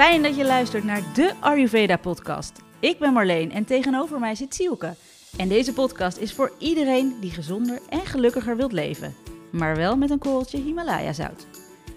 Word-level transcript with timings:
Fijn 0.00 0.22
dat 0.22 0.36
je 0.36 0.44
luistert 0.44 0.84
naar 0.84 1.02
de 1.14 1.32
Ayurveda 1.40 1.96
podcast. 1.96 2.62
Ik 2.78 2.98
ben 2.98 3.12
Marleen 3.12 3.52
en 3.52 3.64
tegenover 3.64 4.18
mij 4.18 4.34
zit 4.34 4.54
Sielke. 4.54 4.94
En 5.36 5.48
deze 5.48 5.72
podcast 5.72 6.16
is 6.16 6.32
voor 6.32 6.52
iedereen 6.58 7.16
die 7.20 7.30
gezonder 7.30 7.80
en 7.88 8.06
gelukkiger 8.06 8.56
wilt 8.56 8.72
leven. 8.72 9.14
Maar 9.52 9.76
wel 9.76 9.96
met 9.96 10.10
een 10.10 10.18
korreltje 10.18 10.58
Himalaya 10.58 11.12
zout. 11.12 11.46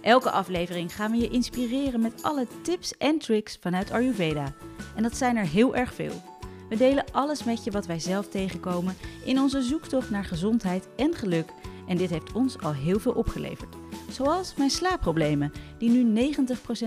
Elke 0.02 0.32
aflevering 0.32 0.96
gaan 0.96 1.12
we 1.12 1.18
je 1.18 1.30
inspireren 1.30 2.02
met 2.02 2.24
alle 2.24 2.48
tips 2.62 2.98
en 2.98 3.20
tricks 3.20 3.58
vanuit 3.62 3.92
Ayurveda. 3.92 4.54
En 4.96 5.04
dat 5.04 5.18
zijn 5.18 5.38
er 5.38 5.48
heel 5.48 5.76
erg 5.76 5.94
veel. 5.94 6.22
We 6.70 6.76
delen 6.78 7.06
alles 7.12 7.44
met 7.44 7.64
je 7.64 7.72
wat 7.72 7.86
wij 7.86 8.00
zelf 8.00 8.28
tegenkomen 8.28 8.96
in 9.26 9.40
onze 9.40 9.62
zoektocht 9.62 10.10
naar 10.10 10.26
gezondheid 10.26 10.88
en 10.96 11.16
geluk. 11.16 11.50
En 11.88 11.98
dit 11.98 12.10
heeft 12.10 12.32
ons 12.32 12.60
al 12.60 12.74
heel 12.74 13.00
veel 13.00 13.14
opgeleverd. 13.14 13.83
Zoals 14.14 14.54
mijn 14.58 14.70
slaapproblemen, 14.70 15.52
die 15.78 15.90
nu 15.90 16.34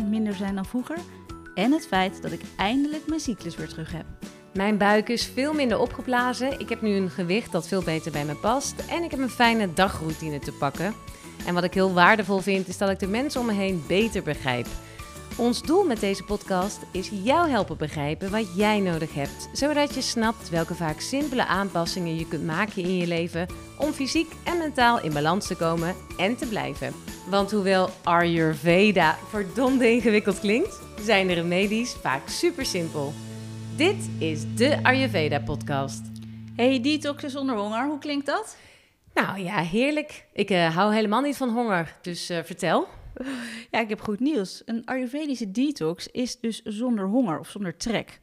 90% 0.01 0.09
minder 0.09 0.35
zijn 0.35 0.55
dan 0.55 0.67
vroeger. 0.67 0.97
En 1.55 1.73
het 1.73 1.87
feit 1.87 2.23
dat 2.23 2.33
ik 2.33 2.41
eindelijk 2.57 3.07
mijn 3.07 3.21
cyclus 3.21 3.57
weer 3.57 3.69
terug 3.69 3.93
heb. 3.93 4.05
Mijn 4.55 4.79
buik 4.79 5.09
is 5.09 5.25
veel 5.25 5.53
minder 5.53 5.79
opgeblazen. 5.79 6.61
Ik 6.61 6.69
heb 6.69 6.83
nu 6.83 6.91
een 6.91 7.11
gewicht 7.11 7.53
dat 7.53 7.69
veel 7.69 7.83
beter 7.83 8.13
bij 8.13 8.25
me 8.25 8.35
past. 8.35 8.75
En 8.91 9.03
ik 9.03 9.11
heb 9.11 9.21
een 9.21 9.31
fijne 9.31 9.73
dagroutine 9.73 10.39
te 10.39 10.53
pakken. 10.53 10.95
En 11.47 11.55
wat 11.55 11.65
ik 11.65 11.75
heel 11.75 11.93
waardevol 11.93 12.39
vind, 12.39 12.69
is 12.69 12.79
dat 12.79 12.91
ik 12.91 12.99
de 12.99 13.09
mensen 13.09 13.41
om 13.41 13.47
me 13.47 13.53
heen 13.53 13.85
beter 13.89 14.23
begrijp. 14.23 14.67
Ons 15.39 15.63
doel 15.63 15.85
met 15.85 16.01
deze 16.01 16.25
podcast 16.25 16.79
is 16.91 17.11
jou 17.23 17.49
helpen 17.51 17.77
begrijpen 17.77 18.31
wat 18.31 18.57
jij 18.57 18.81
nodig 18.81 19.15
hebt, 19.15 19.49
zodat 19.53 19.95
je 19.95 20.01
snapt 20.01 20.49
welke 20.49 20.75
vaak 20.75 21.01
simpele 21.01 21.47
aanpassingen 21.47 22.17
je 22.17 22.29
kunt 22.29 22.45
maken 22.45 22.83
in 22.83 22.97
je 22.97 23.07
leven 23.07 23.47
om 23.79 23.93
fysiek 23.93 24.33
en 24.45 24.59
mentaal 24.59 25.03
in 25.03 25.13
balans 25.13 25.47
te 25.47 25.57
komen 25.57 25.95
en 26.17 26.37
te 26.37 26.47
blijven. 26.47 26.93
Want 27.31 27.51
hoewel 27.51 27.91
Ayurveda 28.03 29.17
verdomde 29.29 29.91
ingewikkeld 29.91 30.41
klinkt, 30.41 30.81
zijn 31.01 31.27
de 31.27 31.33
remedies 31.33 31.93
vaak 31.93 32.29
super 32.29 32.67
simpel. 32.67 33.13
Dit 33.77 34.09
is 34.19 34.55
de 34.55 34.79
Ayurveda 34.83 35.39
podcast. 35.41 36.03
Hey, 36.55 36.81
detoxen 36.81 37.31
zonder 37.31 37.57
honger, 37.57 37.87
hoe 37.87 37.99
klinkt 37.99 38.27
dat? 38.27 38.57
Nou 39.15 39.39
ja, 39.39 39.59
heerlijk. 39.59 40.25
Ik 40.33 40.51
uh, 40.51 40.77
hou 40.77 40.95
helemaal 40.95 41.21
niet 41.21 41.37
van 41.37 41.49
honger, 41.49 41.97
dus 42.03 42.31
uh, 42.31 42.39
vertel. 42.45 42.89
Ja, 43.71 43.81
ik 43.81 43.89
heb 43.89 44.01
goed 44.01 44.21
nieuws. 44.21 44.63
Een 44.65 44.85
Ayurvedische 44.85 45.51
detox 45.51 46.09
is 46.09 46.41
dus 46.41 46.63
zonder 46.63 47.07
honger 47.07 47.39
of 47.39 47.49
zonder 47.49 47.77
trek. 47.77 48.21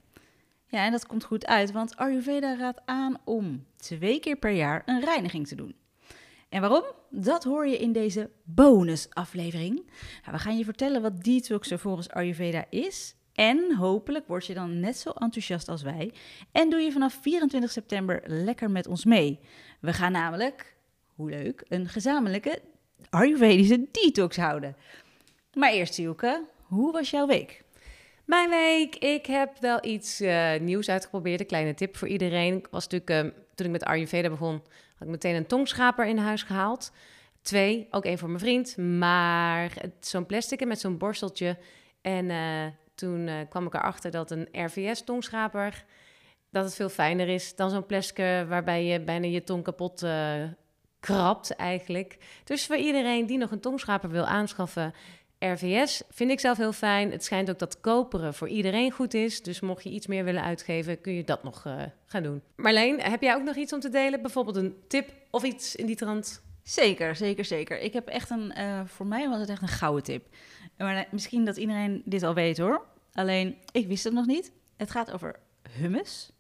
Ja, 0.68 0.86
en 0.86 0.92
dat 0.92 1.06
komt 1.06 1.24
goed 1.24 1.46
uit, 1.46 1.72
want 1.72 1.96
Ayurveda 1.96 2.56
raadt 2.56 2.82
aan 2.86 3.18
om 3.24 3.66
twee 3.76 4.20
keer 4.20 4.36
per 4.36 4.52
jaar 4.52 4.82
een 4.86 5.02
reiniging 5.02 5.48
te 5.48 5.56
doen. 5.56 5.76
En 6.50 6.62
waarom? 6.62 6.84
Dat 7.10 7.44
hoor 7.44 7.68
je 7.68 7.78
in 7.78 7.92
deze 7.92 8.30
bonusaflevering. 8.44 9.76
Nou, 10.22 10.32
we 10.32 10.40
gaan 10.40 10.58
je 10.58 10.64
vertellen 10.64 11.02
wat 11.02 11.24
detoxen 11.24 11.80
volgens 11.80 12.10
Ayurveda 12.10 12.66
is. 12.70 13.16
En 13.34 13.76
hopelijk 13.76 14.28
word 14.28 14.46
je 14.46 14.54
dan 14.54 14.80
net 14.80 14.98
zo 14.98 15.10
enthousiast 15.10 15.70
als 15.70 15.82
wij. 15.82 16.14
En 16.52 16.70
doe 16.70 16.80
je 16.80 16.92
vanaf 16.92 17.20
24 17.22 17.72
september 17.72 18.22
lekker 18.26 18.72
met 18.72 18.88
ons 18.88 19.06
mee. 19.06 19.40
We 19.80 19.94
gaan 19.94 20.12
namelijk, 20.12 20.76
hoe 21.16 21.30
leuk, 21.30 21.66
een 21.68 21.90
gezamenlijke 21.90 22.62
Ayurvedische 23.10 23.88
detox 23.92 24.38
houden. 24.38 24.76
Maar 25.54 25.72
eerst, 25.72 25.94
Sielke, 25.94 26.46
hoe 26.64 26.92
was 26.92 27.10
jouw 27.10 27.28
week? 27.28 27.64
Mijn 28.26 28.50
week, 28.50 28.96
ik 28.96 29.26
heb 29.26 29.58
wel 29.60 29.86
iets 29.86 30.22
uh, 30.22 30.60
nieuws 30.60 30.90
uitgeprobeerd. 30.90 31.40
Een 31.40 31.46
kleine 31.46 31.74
tip 31.74 31.98
voor 31.98 32.08
iedereen. 32.08 32.58
Ik 32.58 32.68
was 32.72 32.88
natuurlijk, 32.88 33.26
uh, 33.26 33.32
toen 33.56 33.66
ik 33.66 33.72
met 33.72 33.84
Ayurveda 33.84 34.30
begon, 34.30 34.62
had 34.94 35.08
ik 35.08 35.08
meteen 35.08 35.36
een 35.36 35.46
tongschraper 35.46 36.06
in 36.06 36.18
huis 36.18 36.44
gehaald. 36.44 36.92
Twee, 37.42 37.88
ook 37.92 38.06
één 38.06 38.18
voor 38.18 38.28
mijn 38.28 38.40
vriend. 38.40 38.78
Maar 38.78 39.72
zo'n 40.00 40.26
plastic 40.26 40.66
met 40.66 40.80
zo'n 40.80 40.98
borsteltje. 40.98 41.58
En 42.02 42.26
uh, 42.30 42.66
toen 42.96 43.30
kwam 43.50 43.66
ik 43.66 43.74
erachter 43.74 44.12
dat 44.12 44.32
een 44.32 44.48
RVS-tongschraper... 44.52 45.86
dat 46.50 46.64
het 46.64 46.76
veel 46.76 46.90
fijner 46.90 47.28
is 47.28 47.56
dan 47.56 47.70
zo'n 47.70 47.86
plastic 47.86 48.18
waarbij 48.48 48.86
je 48.86 49.02
bijna 49.02 49.28
je 49.28 49.44
tong 49.44 49.64
kapot 49.64 50.06
krabt 51.04 51.56
eigenlijk. 51.56 52.18
Dus 52.44 52.66
voor 52.66 52.76
iedereen 52.76 53.26
die 53.26 53.38
nog 53.38 53.52
een 53.52 53.60
tongschraper 53.60 54.10
wil 54.10 54.26
aanschaffen... 54.26 54.94
RVS 55.40 56.04
vind 56.10 56.32
ik 56.32 56.40
zelf 56.40 56.58
heel 56.58 56.74
fijn. 56.74 57.12
Het 57.12 57.24
schijnt 57.24 57.50
ook 57.50 57.60
dat 57.60 57.80
koperen 57.80 58.34
voor 58.34 58.48
iedereen 58.48 58.92
goed 58.92 59.14
is. 59.14 59.42
Dus 59.42 59.60
mocht 59.60 59.84
je 59.84 59.90
iets 59.90 60.08
meer 60.08 60.24
willen 60.24 60.44
uitgeven, 60.44 61.02
kun 61.02 61.14
je 61.14 61.24
dat 61.24 61.44
nog 61.44 61.66
uh, 61.66 61.82
gaan 62.06 62.24
doen. 62.24 62.42
Marleen, 62.56 63.02
heb 63.02 63.22
jij 63.22 63.36
ook 63.36 63.44
nog 63.44 63.56
iets 63.56 63.74
om 63.74 63.80
te 63.80 63.90
delen? 63.90 64.22
Bijvoorbeeld 64.22 64.56
een 64.56 64.76
tip 64.88 65.10
of 65.32 65.44
iets 65.44 65.76
in 65.76 65.86
die 65.86 65.96
trant? 65.96 66.42
Zeker, 66.64 67.16
zeker, 67.16 67.46
zeker. 67.46 67.80
Ik 67.80 67.94
heb 67.94 68.08
echt 68.08 68.30
een, 68.30 68.54
uh, 68.58 68.82
voor 68.86 69.06
mij 69.06 69.30
was 69.30 69.40
het 69.40 69.50
echt 69.50 69.62
een 69.62 69.68
gouden 69.68 70.04
tip. 70.04 70.28
Maar 70.78 71.08
misschien 71.12 71.46
dat 71.46 71.58
iedereen 71.58 72.02
dit 72.06 72.24
al 72.24 72.34
weet 72.34 72.58
hoor. 72.58 72.86
Alleen, 73.14 73.58
ik 73.72 73.88
wist 73.88 74.04
het 74.04 74.14
nog 74.14 74.26
niet. 74.26 74.52
Het 74.78 74.92
gaat 74.92 75.12
over 75.12 75.40
hummus. 75.70 76.32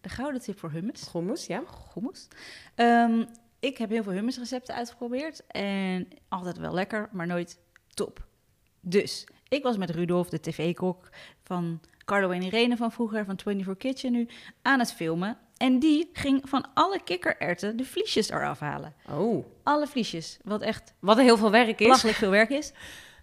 De 0.00 0.08
gouden 0.08 0.40
tip 0.40 0.58
voor 0.58 0.70
hummus. 0.70 1.12
Hummus, 1.12 1.46
ja. 1.46 1.62
Hummus. 1.94 2.28
Um, 2.76 3.26
ik 3.62 3.78
heb 3.78 3.90
heel 3.90 4.02
veel 4.02 4.12
hummusrecepten 4.12 4.74
uitgeprobeerd. 4.74 5.46
En 5.46 6.08
altijd 6.28 6.58
wel 6.58 6.74
lekker, 6.74 7.08
maar 7.12 7.26
nooit 7.26 7.58
top. 7.94 8.26
Dus 8.80 9.26
ik 9.48 9.62
was 9.62 9.76
met 9.76 9.90
Rudolf, 9.90 10.28
de 10.28 10.40
tv-kok 10.40 11.08
van 11.42 11.80
Carlo 12.04 12.30
en 12.30 12.42
Irene 12.42 12.76
van 12.76 12.92
vroeger, 12.92 13.24
van 13.24 13.38
24 13.40 13.76
Kitchen 13.76 14.12
nu, 14.12 14.28
aan 14.62 14.78
het 14.78 14.92
filmen. 14.92 15.38
En 15.56 15.78
die 15.78 16.10
ging 16.12 16.48
van 16.48 16.66
alle 16.74 17.02
kikkererwten 17.02 17.76
de 17.76 17.84
vliesjes 17.84 18.30
eraf 18.30 18.58
halen. 18.58 18.94
Oh. 19.10 19.44
Alle 19.62 19.86
vliesjes. 19.86 20.38
Wat 20.44 20.62
echt... 20.62 20.94
Wat 20.98 21.18
heel 21.18 21.36
veel 21.36 21.50
werk 21.50 21.80
is. 21.80 21.86
Belachelijk 21.86 22.16
veel 22.16 22.30
werk 22.30 22.50
is. 22.50 22.72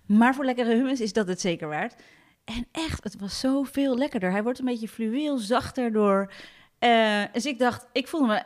Maar 0.05 0.35
voor 0.35 0.45
lekkere 0.45 0.73
hummus 0.75 1.01
is 1.01 1.13
dat 1.13 1.27
het 1.27 1.41
zeker 1.41 1.67
waard. 1.67 1.95
En 2.43 2.67
echt, 2.71 3.03
het 3.03 3.19
was 3.19 3.39
zoveel 3.39 3.97
lekkerder. 3.97 4.31
Hij 4.31 4.43
wordt 4.43 4.59
een 4.59 4.65
beetje 4.65 4.87
fluweel, 4.87 5.37
zachter 5.37 5.91
door... 5.91 6.31
Uh, 6.79 7.23
dus 7.31 7.45
ik 7.45 7.59
dacht, 7.59 7.87
ik 7.91 8.07
voelde 8.07 8.27
me... 8.27 8.43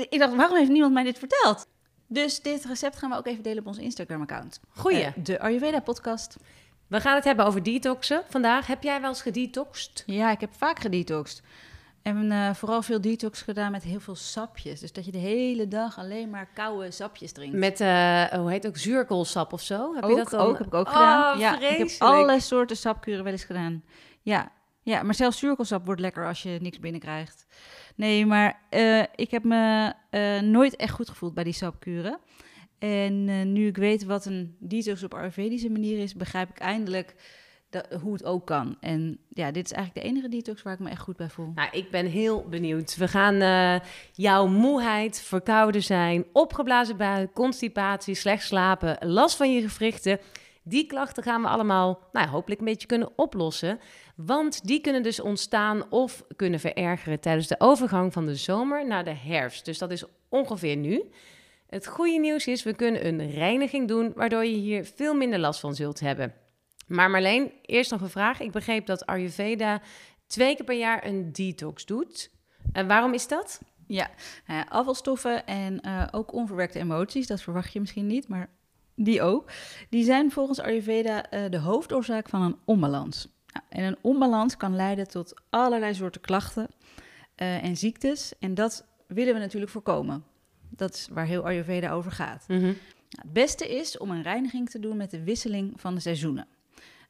Ik, 0.00 0.06
ik 0.10 0.18
dacht, 0.18 0.34
waarom 0.34 0.56
heeft 0.56 0.70
niemand 0.70 0.92
mij 0.92 1.04
dit 1.04 1.18
verteld? 1.18 1.66
Dus 2.06 2.40
dit 2.42 2.64
recept 2.64 2.96
gaan 2.96 3.10
we 3.10 3.16
ook 3.16 3.26
even 3.26 3.42
delen 3.42 3.58
op 3.58 3.66
ons 3.66 3.78
Instagram-account. 3.78 4.60
Goeie. 4.68 5.04
Uh, 5.04 5.08
de 5.16 5.40
Ayurveda-podcast. 5.40 6.36
We 6.86 7.00
gaan 7.00 7.14
het 7.14 7.24
hebben 7.24 7.44
over 7.44 7.62
detoxen 7.62 8.22
vandaag. 8.28 8.66
Heb 8.66 8.82
jij 8.82 9.00
wel 9.00 9.08
eens 9.08 9.22
gedetoxed? 9.22 10.02
Ja, 10.06 10.30
ik 10.30 10.40
heb 10.40 10.50
vaak 10.56 10.78
gedetoxed. 10.78 11.42
En 12.02 12.30
uh, 12.30 12.54
vooral 12.54 12.82
veel 12.82 13.00
detox 13.00 13.42
gedaan 13.42 13.70
met 13.70 13.82
heel 13.82 14.00
veel 14.00 14.14
sapjes. 14.14 14.80
Dus 14.80 14.92
dat 14.92 15.04
je 15.04 15.10
de 15.10 15.18
hele 15.18 15.68
dag 15.68 15.98
alleen 15.98 16.30
maar 16.30 16.48
koude 16.54 16.90
sapjes 16.90 17.32
drinkt. 17.32 17.56
Met, 17.56 17.80
uh, 17.80 18.24
hoe 18.24 18.50
heet 18.50 18.62
het 18.62 18.72
ook, 18.72 18.78
zuurkoolsap 18.78 19.52
of 19.52 19.60
zo? 19.60 19.94
Heb 19.94 20.04
ook, 20.04 20.10
je 20.10 20.16
dat 20.16 20.30
dan? 20.30 20.40
ook, 20.40 20.58
heb 20.58 20.66
ik 20.66 20.74
ook 20.74 20.86
oh, 20.86 20.92
gedaan. 20.92 21.38
Ja, 21.38 21.56
vreselijk. 21.56 21.80
ik 21.82 21.90
heb 21.90 22.08
alle 22.08 22.40
soorten 22.40 22.76
sapkuren 22.76 23.24
wel 23.24 23.32
eens 23.32 23.44
gedaan. 23.44 23.82
Ja, 24.22 24.52
ja, 24.82 25.02
maar 25.02 25.14
zelfs 25.14 25.38
zuurkoolsap 25.38 25.84
wordt 25.84 26.00
lekker 26.00 26.26
als 26.26 26.42
je 26.42 26.58
niks 26.60 26.78
binnenkrijgt. 26.78 27.46
Nee, 27.96 28.26
maar 28.26 28.60
uh, 28.70 29.02
ik 29.14 29.30
heb 29.30 29.44
me 29.44 29.92
uh, 30.10 30.40
nooit 30.40 30.76
echt 30.76 30.92
goed 30.92 31.08
gevoeld 31.08 31.34
bij 31.34 31.44
die 31.44 31.52
sapkuren. 31.52 32.18
En 32.78 33.28
uh, 33.28 33.42
nu 33.42 33.66
ik 33.66 33.76
weet 33.76 34.04
wat 34.04 34.24
een 34.24 34.56
detox 34.58 35.02
op 35.02 35.14
Ayurvedische 35.14 35.70
manier 35.70 35.98
is, 35.98 36.14
begrijp 36.14 36.50
ik 36.50 36.58
eindelijk 36.58 37.14
dat, 37.70 37.86
hoe 38.00 38.12
het 38.12 38.24
ook 38.24 38.46
kan. 38.46 38.76
En 38.80 39.18
ja, 39.28 39.50
dit 39.50 39.64
is 39.64 39.72
eigenlijk 39.72 40.06
de 40.06 40.12
enige 40.12 40.28
detox 40.28 40.62
waar 40.62 40.72
ik 40.72 40.78
me 40.78 40.90
echt 40.90 41.00
goed 41.00 41.16
bij 41.16 41.28
voel. 41.28 41.52
Nou, 41.54 41.68
ik 41.72 41.90
ben 41.90 42.06
heel 42.06 42.48
benieuwd. 42.48 42.96
We 42.96 43.08
gaan 43.08 43.80
jouw 44.12 44.46
moeheid, 44.46 45.20
verkouden 45.20 45.82
zijn, 45.82 46.24
opgeblazen 46.32 46.96
buik, 46.96 47.32
constipatie, 47.32 48.14
slecht 48.14 48.44
slapen, 48.44 49.08
last 49.08 49.36
van 49.36 49.52
je 49.52 49.68
gewrichten... 49.68 50.18
Die 50.64 50.86
klachten 50.86 51.22
gaan 51.22 51.42
we 51.42 51.48
allemaal, 51.48 52.08
nou, 52.12 52.28
hopelijk 52.28 52.60
een 52.60 52.66
beetje 52.66 52.86
kunnen 52.86 53.18
oplossen. 53.18 53.80
Want 54.16 54.66
die 54.66 54.80
kunnen 54.80 55.02
dus 55.02 55.20
ontstaan 55.20 55.90
of 55.90 56.24
kunnen 56.36 56.60
verergeren 56.60 57.20
tijdens 57.20 57.46
de 57.46 57.60
overgang 57.60 58.12
van 58.12 58.26
de 58.26 58.34
zomer 58.34 58.86
naar 58.86 59.04
de 59.04 59.14
herfst. 59.14 59.64
Dus 59.64 59.78
dat 59.78 59.90
is 59.90 60.04
ongeveer 60.28 60.76
nu. 60.76 61.10
Het 61.66 61.86
goede 61.86 62.18
nieuws 62.18 62.46
is, 62.46 62.62
we 62.62 62.74
kunnen 62.74 63.06
een 63.06 63.30
reiniging 63.30 63.88
doen, 63.88 64.12
waardoor 64.14 64.44
je 64.44 64.56
hier 64.56 64.84
veel 64.84 65.14
minder 65.14 65.38
last 65.38 65.60
van 65.60 65.74
zult 65.74 66.00
hebben. 66.00 66.34
Maar 66.86 67.10
Marleen, 67.10 67.52
eerst 67.62 67.90
nog 67.90 68.00
een 68.00 68.08
vraag. 68.08 68.40
Ik 68.40 68.50
begreep 68.50 68.86
dat 68.86 69.06
Ayurveda 69.06 69.80
twee 70.26 70.56
keer 70.56 70.64
per 70.64 70.78
jaar 70.78 71.06
een 71.06 71.32
detox 71.32 71.86
doet. 71.86 72.30
En 72.72 72.86
waarom 72.86 73.14
is 73.14 73.28
dat? 73.28 73.60
Ja, 73.86 74.10
uh, 74.50 74.60
afvalstoffen 74.68 75.46
en 75.46 75.80
uh, 75.86 76.06
ook 76.10 76.32
onverwerkte 76.32 76.78
emoties, 76.78 77.26
dat 77.26 77.42
verwacht 77.42 77.72
je 77.72 77.80
misschien 77.80 78.06
niet, 78.06 78.28
maar 78.28 78.50
die 79.04 79.22
ook. 79.22 79.50
Die 79.88 80.04
zijn 80.04 80.30
volgens 80.30 80.60
Ayurveda 80.60 81.24
uh, 81.34 81.50
de 81.50 81.58
hoofdoorzaak 81.58 82.28
van 82.28 82.42
een 82.42 82.56
onbalans. 82.64 83.28
Nou, 83.52 83.66
en 83.68 83.84
een 83.84 83.98
onbalans 84.00 84.56
kan 84.56 84.76
leiden 84.76 85.08
tot 85.08 85.34
allerlei 85.50 85.94
soorten 85.94 86.20
klachten 86.20 86.68
uh, 87.36 87.64
en 87.64 87.76
ziektes. 87.76 88.32
En 88.38 88.54
dat 88.54 88.86
willen 89.06 89.34
we 89.34 89.40
natuurlijk 89.40 89.72
voorkomen. 89.72 90.24
Dat 90.68 90.94
is 90.94 91.08
waar 91.12 91.26
heel 91.26 91.44
Ayurveda 91.44 91.92
over 91.92 92.12
gaat. 92.12 92.44
Mm 92.48 92.56
-hmm. 92.56 92.64
nou, 92.64 92.76
het 93.08 93.32
beste 93.32 93.76
is 93.76 93.98
om 93.98 94.10
een 94.10 94.22
reiniging 94.22 94.70
te 94.70 94.78
doen 94.78 94.96
met 94.96 95.10
de 95.10 95.22
wisseling 95.22 95.80
van 95.80 95.94
de 95.94 96.00
seizoenen. 96.00 96.46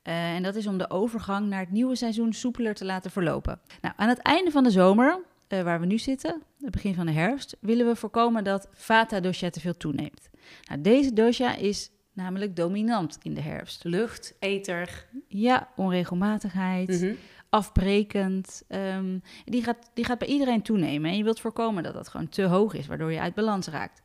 Uh, 0.04 0.34
en 0.34 0.42
dat 0.42 0.54
is 0.54 0.66
om 0.66 0.78
de 0.78 0.90
overgang 0.90 1.48
naar 1.48 1.60
het 1.60 1.70
nieuwe 1.70 1.96
seizoen 1.96 2.32
soepeler 2.32 2.74
te 2.74 2.84
laten 2.84 3.10
verlopen. 3.10 3.60
Nou, 3.80 3.94
aan 3.96 4.08
het 4.08 4.18
einde 4.18 4.50
van 4.50 4.62
de 4.62 4.70
zomer, 4.70 5.20
uh, 5.52 5.62
waar 5.62 5.80
we 5.80 5.86
nu 5.86 5.98
zitten, 5.98 6.42
het 6.60 6.70
begin 6.70 6.94
van 6.94 7.06
de 7.06 7.12
herfst, 7.12 7.56
willen 7.60 7.86
we 7.86 7.96
voorkomen 7.96 8.44
dat 8.44 8.68
Vata 8.72 9.20
dosha 9.20 9.50
te 9.50 9.60
veel 9.60 9.76
toeneemt. 9.76 10.30
Nou, 10.68 10.80
deze 10.80 11.12
dosha 11.12 11.56
is 11.56 11.90
namelijk 12.12 12.56
dominant 12.56 13.18
in 13.22 13.34
de 13.34 13.40
herfst. 13.40 13.84
Lucht, 13.84 14.34
ether. 14.38 15.06
Ja, 15.28 15.68
onregelmatigheid, 15.76 16.88
Mhm. 16.88 17.14
afbrekend. 17.48 18.62
ehm, 18.68 19.18
die, 19.44 19.62
gaat, 19.62 19.90
die 19.94 20.04
gaat 20.04 20.18
bij 20.18 20.28
iedereen 20.28 20.62
toenemen. 20.62 21.10
En 21.10 21.16
je 21.16 21.24
wilt 21.24 21.40
voorkomen 21.40 21.82
dat 21.82 21.94
dat 21.94 22.08
gewoon 22.08 22.28
te 22.28 22.42
hoog 22.42 22.74
is, 22.74 22.86
waardoor 22.86 23.12
je 23.12 23.20
uit 23.20 23.34
balans 23.34 23.66
raakt. 23.66 24.02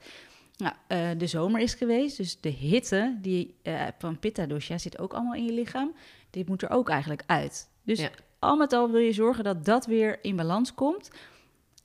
Nou, 0.57 0.73
eh, 0.87 1.07
de 1.17 1.27
zomer 1.27 1.61
is 1.61 1.73
geweest, 1.73 2.17
dus 2.17 2.41
de 2.41 2.49
hitte 2.49 3.17
die, 3.21 3.55
eh, 3.63 3.81
van 3.97 4.19
pitta 4.19 4.45
dosha 4.45 4.77
zit 4.77 4.99
ook 4.99 5.13
allemaal 5.13 5.33
in 5.33 5.45
je 5.45 5.51
lichaam. 5.53 5.93
Dit 6.29 6.47
moet 6.47 6.61
er 6.61 6.69
ook 6.69 6.89
eigenlijk 6.89 7.23
uit. 7.25 7.69
Dus 7.83 7.99
Ja. 7.99 8.09
al 8.39 8.55
met 8.55 8.73
al 8.73 8.91
wil 8.91 9.01
je 9.01 9.13
zorgen 9.13 9.43
dat 9.43 9.65
dat 9.65 9.85
weer 9.85 10.19
in 10.21 10.35
balans 10.35 10.73
komt, 10.73 11.09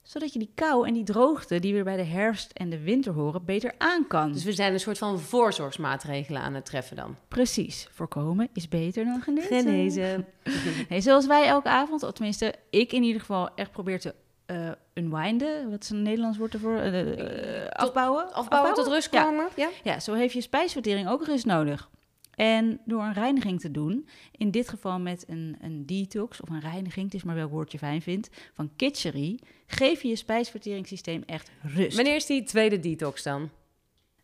zodat 0.02 0.32
je 0.32 0.38
die 0.38 0.50
kou 0.54 0.87
en 0.87 0.94
die 0.94 1.04
droogte 1.04 1.58
die 1.58 1.72
weer 1.72 1.84
bij 1.84 1.96
de 1.96 2.02
herfst 2.04 2.52
en 2.52 2.70
de 2.70 2.81
winter 2.82 3.12
horen, 3.12 3.44
beter 3.44 3.75
aan 3.78 4.06
kan. 4.06 4.32
Dus 4.32 4.44
we 4.44 4.52
zijn 4.52 4.72
een 4.72 4.81
soort 4.81 4.99
van 4.99 5.20
voorzorgsmaatregelen 5.20 6.43
aan 6.43 6.54
het 6.54 6.64
treffen 6.64 6.96
dan. 6.96 7.16
Precies, 7.28 7.88
voorkomen 7.90 8.49
is 8.52 8.69
beter 8.69 9.04
dan 9.04 9.20
genezen. 9.22 9.60
Genezen. 9.62 10.26
Nee, 10.88 11.00
zoals 11.00 11.26
wij 11.26 11.46
elke 11.46 11.69
avond, 11.69 12.02
of 12.02 12.12
tenminste 12.12 12.54
ik 12.70 12.93
in 12.93 13.02
ieder 13.02 13.20
geval, 13.20 13.49
echt 13.54 13.70
probeer 13.70 14.00
te 14.00 14.14
eh 14.46 14.70
unwinden. 14.94 15.70
Wat 15.70 15.82
is 15.82 15.90
een 15.90 16.02
Nederlands 16.02 16.38
woord 16.38 16.55
ervoor? 16.55 16.76
Eh, 16.76 17.62
eh, 17.64 17.69
afbouwen? 17.69 18.32
Afbouwen 18.32 18.75
tot 18.75 18.87
rust 18.87 19.12
Ja. 19.12 19.22
komen. 19.25 19.48
Ja. 19.56 19.69
Ja, 19.82 20.00
zo 20.00 20.14
heeft 20.14 20.34
je 20.34 20.40
spijsvertering 20.40 21.08
ook 21.08 21.26
rust 21.26 21.46
nodig. 21.46 21.90
En 22.34 22.81
door 22.84 23.02
een 23.02 23.12
reiniging 23.12 23.61
te 23.61 23.70
doen, 23.70 24.08
in 24.31 24.50
dit 24.50 24.69
geval 24.69 25.00
met 25.00 25.25
een, 25.29 25.56
een 25.61 25.87
detox 25.87 26.40
of 26.40 26.49
een 26.49 26.61
reiniging, 26.61 27.05
het 27.05 27.14
is 27.14 27.23
maar 27.23 27.34
welk 27.34 27.50
woord 27.50 27.73
je 27.73 27.79
fijn 27.79 28.02
vindt, 28.02 28.31
van 28.55 28.70
Kitchery, 28.76 29.38
geef 29.67 30.02
je 30.02 30.08
je 30.08 30.17
spijsverteringssysteem 30.17 31.23
echt 31.26 31.50
rust. 31.62 31.96
Wanneer 31.96 32.14
is 32.14 32.26
die 32.26 32.43
tweede 32.43 32.81
detox 32.81 33.23
dan? 33.23 33.50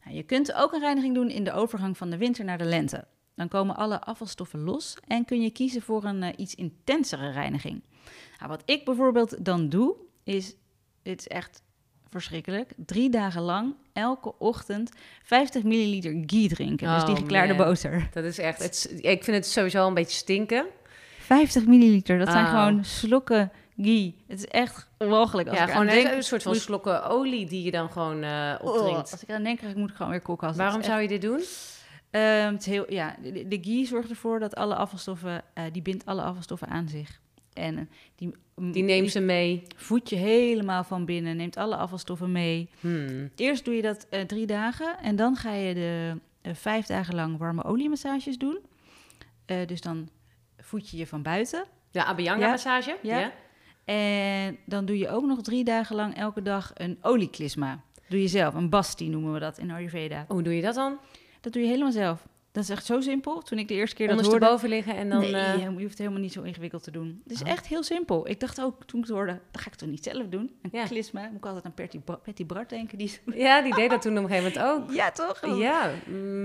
Nou, 0.05 0.17
je 0.17 0.23
kunt 0.23 0.53
ook 0.53 0.73
een 0.73 0.81
reiniging 0.81 1.15
doen 1.15 1.31
in 1.31 1.45
de 1.45 1.53
overgang 1.53 1.97
van 1.97 2.11
de 2.11 2.17
winter 2.17 2.45
naar 2.45 2.59
de 2.59 2.65
lente. 2.65 3.07
Dan 3.35 3.49
komen 3.49 3.77
alle 3.77 4.01
afvalstoffen 4.01 4.61
los 4.61 4.97
en 5.07 5.25
kun 5.25 5.43
je 5.43 5.51
kiezen 5.51 5.83
voor 5.83 6.05
een 6.05 6.23
eh, 6.23 6.33
iets 6.37 6.55
intensere 6.55 7.31
reiniging. 7.31 7.83
Nou, 8.39 8.51
wat 8.51 8.63
ik 8.65 8.85
bijvoorbeeld 8.85 9.45
dan 9.45 9.69
doe, 9.69 9.97
is, 10.25 10.57
dit 11.03 11.21
is 11.21 11.29
echt 11.29 11.63
verschrikkelijk, 12.11 12.71
drie 12.77 13.11
dagen 13.11 13.43
lang 13.43 13.75
elke 13.93 14.39
ochtend 14.39 14.93
50 15.23 15.63
milliliter 15.63 16.23
ghee 16.27 16.49
drinken. 16.49 16.95
dus 16.95 17.05
die 17.05 17.15
Oh, 17.15 17.21
geklaarde 17.21 17.55
man. 17.55 17.67
boter. 17.67 18.09
Dat 18.13 18.25
is 18.25 18.39
echt, 18.39 18.63
het, 18.63 18.95
ik 19.01 19.25
vind 19.25 19.37
het 19.37 19.47
sowieso 19.47 19.87
een 19.87 19.95
beetje 19.95 20.17
stinken. 20.17 20.67
50 21.19 21.67
milliliter, 21.67 22.19
dat 22.19 22.31
zijn 22.31 22.45
Oh. 22.45 22.51
gewoon 22.51 22.85
slokken 22.85 23.53
ghee. 23.77 24.17
Het 24.27 24.39
is 24.39 24.47
echt 24.47 24.89
walgelijk. 24.99 25.49
Als 25.49 25.59
ja, 25.59 25.65
ik 25.65 25.71
gewoon 25.71 25.87
denk, 25.87 26.13
een 26.13 26.23
soort 26.23 26.43
van 26.43 26.53
moet- 26.53 26.61
slokken 26.61 27.05
olie 27.09 27.47
die 27.47 27.63
je 27.63 27.71
dan 27.71 27.91
gewoon 27.91 28.25
Oh, 28.25 28.57
opdrinkt. 28.61 29.13
als 29.13 29.23
ik 29.23 29.29
eraan 29.29 29.43
denk, 29.43 29.61
moet 29.77 29.91
ik 29.91 29.97
gewoon 29.97 30.11
weer 30.13 30.21
koken. 30.21 30.57
Waarom 30.57 30.83
zou 30.83 31.01
je 31.03 31.09
dit 31.09 31.23
doen? 31.23 31.41
Ehm, 32.11 32.53
het 32.53 32.65
heel, 32.65 32.93
ja, 32.93 33.17
de, 33.23 33.49
de 33.49 33.59
ghee 33.61 33.87
zorgt 33.87 34.11
ervoor 34.11 34.41
dat 34.41 34.55
alle 34.55 34.75
afvalstoffen, 34.75 35.43
eh, 35.55 35.65
die 35.73 35.83
bindt 35.83 36.07
alle 36.07 36.23
afvalstoffen 36.23 36.69
aan 36.69 36.89
zich. 36.89 37.21
En 37.53 37.79
eh, 37.79 37.85
die, 38.15 38.35
Die 38.73 38.83
neemt 38.83 39.11
ze 39.11 39.21
mee. 39.21 39.63
voedt 39.77 40.11
je 40.11 40.17
helemaal 40.17 40.85
van 40.85 41.05
binnen, 41.05 41.37
neemt 41.37 41.57
alle 41.57 41.77
afvalstoffen 41.77 42.33
mee. 42.33 42.69
Hmm. 42.81 43.31
Eerst 43.37 43.65
doe 43.65 43.75
je 43.75 43.83
dat 43.83 44.07
eh, 44.11 44.21
drie 44.21 44.47
dagen 44.47 44.99
en 44.99 45.17
dan 45.17 45.37
ga 45.37 45.53
je 45.53 45.75
de 45.75 46.15
eh, 46.43 46.55
vijf 46.55 46.87
dagen 46.87 47.15
lang 47.15 47.39
warme 47.39 47.65
oliemassages 47.65 48.39
doen. 48.39 48.59
Dus 49.67 49.81
dan 49.81 50.09
voed 50.57 50.91
je 50.91 50.97
je 50.97 51.07
van 51.07 51.23
buiten. 51.23 51.65
De 51.91 52.05
Abhyanga-massage? 52.05 52.97
Ja. 53.03 53.19
Ja. 53.19 53.33
En 53.85 54.59
dan 54.67 54.85
doe 54.85 54.99
je 54.99 55.09
ook 55.09 55.25
nog 55.25 55.43
drie 55.43 55.65
dagen 55.65 55.97
lang 55.97 56.17
elke 56.17 56.43
dag 56.43 56.71
een 56.75 56.99
olieklisma. 57.03 57.81
Doe 58.09 58.21
je 58.21 58.29
zelf, 58.29 58.55
een 58.55 58.69
basti 58.69 59.09
noemen 59.09 59.33
we 59.33 59.39
dat 59.39 59.59
in 59.59 59.71
Ayurveda. 59.71 60.25
Hoe 60.29 60.43
doe 60.43 60.55
je 60.55 60.63
dat 60.63 60.75
dan? 60.75 60.99
Dat 61.41 61.53
doe 61.53 61.63
je 61.63 61.69
helemaal 61.69 61.93
zelf. 61.93 62.28
Dat 62.53 62.63
is 62.63 62.71
echt 62.71 62.85
zo 62.87 63.01
simpel. 63.01 63.43
Toen 63.43 63.59
ik 63.59 63.69
de 63.69 63.75
eerste 63.75 63.97
keer 63.97 64.07
dat 64.07 64.17
hoorde... 64.17 64.31
Ondersteboven 64.31 64.69
liggen 64.69 64.97
en 64.97 65.09
dan... 65.09 65.21
nee, 65.21 65.35
eh, 65.35 65.61
je 65.61 65.69
hoeft 65.69 65.89
het 65.89 65.99
helemaal 65.99 66.21
niet 66.21 66.33
zo 66.33 66.43
ingewikkeld 66.43 66.83
te 66.83 66.91
doen. 66.91 67.21
Het 67.23 67.33
is 67.33 67.43
Oh. 67.43 67.49
echt 67.49 67.67
heel 67.67 67.83
simpel. 67.83 68.29
Ik 68.29 68.41
dacht 68.41 68.61
ook 68.61 68.85
toen 68.85 69.01
ik 69.01 69.07
het 69.07 69.15
hoorde, 69.17 69.41
dat 69.51 69.61
ga 69.61 69.71
ik 69.71 69.77
toch 69.77 69.89
niet 69.89 70.05
zelf 70.05 70.27
doen? 70.29 70.51
Een 70.63 70.71
Ja. 70.73 70.85
klisma. 70.87 71.27
Moet 71.27 71.37
ik 71.37 71.47
altijd 71.47 71.65
aan 71.65 71.75
Patty, 71.75 71.99
Patty 71.99 72.47
Bart 72.47 72.69
denken. 72.69 72.99
Die... 72.99 73.19
Ja, 73.35 73.63
die 73.63 73.75
deed 73.75 73.91
dat 73.91 74.03
toen 74.03 74.19
op 74.19 74.23
een 74.25 74.29
gegeven 74.31 74.61
moment 74.61 74.83
ook. 74.89 74.93
Ja, 75.01 75.11
toch? 75.11 75.41
Ja, 75.57 75.91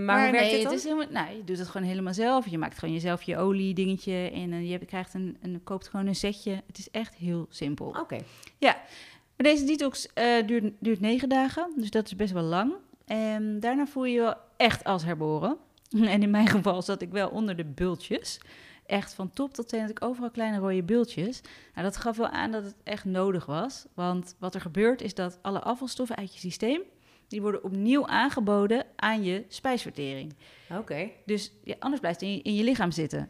maar, 0.05 0.23
hoe 0.23 0.31
werkt 0.31 0.31
nee, 0.31 0.51
dit 0.51 0.61
dan? 0.63 0.71
het 0.71 0.79
is 0.79 0.83
helemaal, 0.83 1.07
nou, 1.09 1.37
je 1.37 1.43
doet 1.43 1.57
het 1.57 1.67
gewoon 1.67 1.87
helemaal 1.87 2.13
zelf. 2.13 2.47
Je 2.47 2.57
maakt 2.57 2.79
gewoon 2.79 2.93
jezelf 2.93 3.21
je 3.23 3.37
olie 3.37 3.73
dingetje 3.73 4.29
en 4.33 4.53
eh, 4.53 4.71
je 4.71 4.85
krijgt 4.85 5.13
een, 5.13 5.37
een, 5.41 5.61
koopt 5.63 5.87
gewoon 5.87 6.07
een 6.07 6.15
setje. 6.15 6.61
Het 6.67 6.77
is 6.77 6.91
echt 6.91 7.15
heel 7.15 7.45
simpel. 7.49 7.87
Oké. 7.87 8.17
Maar 8.59 9.51
deze 9.51 9.65
detox 9.65 10.13
eh, 10.13 10.25
duurt, 10.47 10.73
duurt 10.79 10.99
negen 10.99 11.29
dagen, 11.29 11.71
dus 11.75 11.89
dat 11.89 12.05
is 12.05 12.15
best 12.15 12.33
wel 12.33 12.43
lang. 12.43 12.73
En 13.05 13.59
daarna 13.59 13.85
voel 13.85 14.05
je 14.05 14.13
je 14.13 14.19
wel 14.21 14.35
echt 14.57 14.83
als 14.83 15.03
herboren. 15.03 15.57
En 16.13 16.21
in 16.21 16.29
mijn 16.29 16.47
geval 16.47 16.81
zat 16.81 17.01
ik 17.01 17.11
wel 17.11 17.29
onder 17.29 17.55
de 17.55 17.65
bultjes. 17.65 18.39
Echt 18.85 19.13
van 19.13 19.33
top 19.33 19.53
tot 19.53 19.67
teen 19.67 19.81
had 19.81 19.89
ik 19.89 20.03
overal 20.03 20.31
kleine 20.31 20.57
rode 20.57 20.83
bultjes. 20.83 21.41
Nou, 21.73 21.87
dat 21.87 21.97
gaf 21.97 22.17
wel 22.17 22.27
aan 22.27 22.51
dat 22.51 22.63
het 22.63 22.75
echt 22.83 23.05
nodig 23.05 23.45
was. 23.45 23.85
Want 23.93 24.35
wat 24.39 24.55
er 24.55 24.61
gebeurt 24.61 25.01
is 25.01 25.13
dat 25.13 25.39
alle 25.41 25.61
afvalstoffen 25.61 26.15
uit 26.15 26.33
je 26.33 26.39
systeem... 26.39 26.81
die 27.27 27.41
worden 27.41 27.63
opnieuw 27.63 28.07
aangeboden 28.07 28.85
aan 28.95 29.23
je 29.23 29.45
spijsvertering. 29.47 30.35
Oké. 30.69 31.09
Dus 31.25 31.51
ja, 31.63 31.75
anders 31.79 32.01
blijft 32.01 32.19
het 32.19 32.29
in 32.29 32.35
je, 32.35 32.41
in 32.41 32.55
je 32.55 32.63
lichaam 32.63 32.91
zitten. 32.91 33.29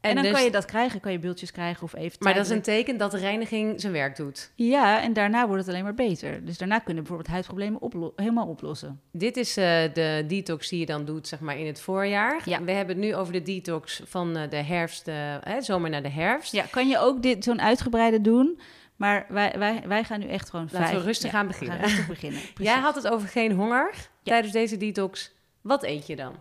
En, 0.00 0.08
En 0.10 0.14
dan 0.14 0.24
dus- 0.24 0.32
kan 0.32 0.44
je 0.44 0.50
dat 0.50 0.64
krijgen, 0.64 1.00
kan 1.00 1.12
je 1.12 1.18
bultjes 1.18 1.52
krijgen 1.52 1.82
of 1.82 1.94
even 1.94 2.16
Maar 2.20 2.34
dat 2.34 2.44
is 2.44 2.50
een 2.50 2.62
teken 2.62 2.96
dat 2.96 3.10
de 3.10 3.18
reiniging 3.18 3.80
zijn 3.80 3.92
werk 3.92 4.16
doet. 4.16 4.50
Ja, 4.54 5.02
en 5.02 5.12
daarna 5.12 5.46
wordt 5.46 5.60
het 5.60 5.70
alleen 5.70 5.84
maar 5.84 5.94
beter. 5.94 6.44
Dus 6.44 6.58
daarna 6.58 6.78
kunnen 6.78 7.02
bijvoorbeeld 7.02 7.30
huidproblemen 7.30 7.80
oplo- 7.80 8.12
helemaal 8.16 8.46
oplossen. 8.46 9.00
Dit 9.12 9.36
is 9.36 9.56
eh, 9.56 9.64
de 9.94 10.24
detox 10.28 10.68
die 10.68 10.78
je 10.80 10.86
dan 10.86 11.04
doet, 11.04 11.28
zeg 11.28 11.40
maar, 11.40 11.58
in 11.58 11.66
het 11.66 11.80
voorjaar. 11.80 12.42
Ja. 12.44 12.62
We 12.62 12.72
hebben 12.72 12.96
het 12.96 13.04
nu 13.04 13.14
over 13.14 13.32
de 13.32 13.42
detox 13.42 14.02
van 14.04 14.36
eh, 14.36 14.50
de 14.50 14.56
herfst, 14.56 15.08
eh, 15.08 15.14
hè, 15.40 15.62
zomer 15.62 15.90
naar 15.90 16.02
de 16.02 16.10
herfst. 16.10 16.52
Ja, 16.52 16.64
kan 16.70 16.88
je 16.88 16.98
ook 16.98 17.22
dit 17.22 17.44
zo'n 17.44 17.60
uitgebreide 17.60 18.20
doen. 18.20 18.60
Maar 18.96 19.26
wij, 19.28 19.54
wij, 19.58 19.82
wij 19.86 20.04
gaan 20.04 20.20
nu 20.20 20.26
echt 20.26 20.50
gewoon 20.50 20.68
Laten 20.72 20.96
we 20.96 21.02
rustig 21.02 21.32
ja, 21.32 21.40
we 21.40 21.46
beginnen. 21.46 21.76
gaan 21.76 21.84
rustig 21.84 22.06
beginnen. 22.06 22.40
Jij 22.70 22.78
had 22.78 22.94
het 22.94 23.08
over 23.08 23.28
geen 23.28 23.52
honger 23.52 23.94
tijdens 24.22 24.52
deze 24.52 24.76
detox. 24.76 25.32
Wat 25.60 25.82
eet 25.84 26.06
je 26.06 26.16
dan? 26.16 26.32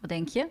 Wat 0.00 0.08
denk 0.08 0.28
je? 0.28 0.46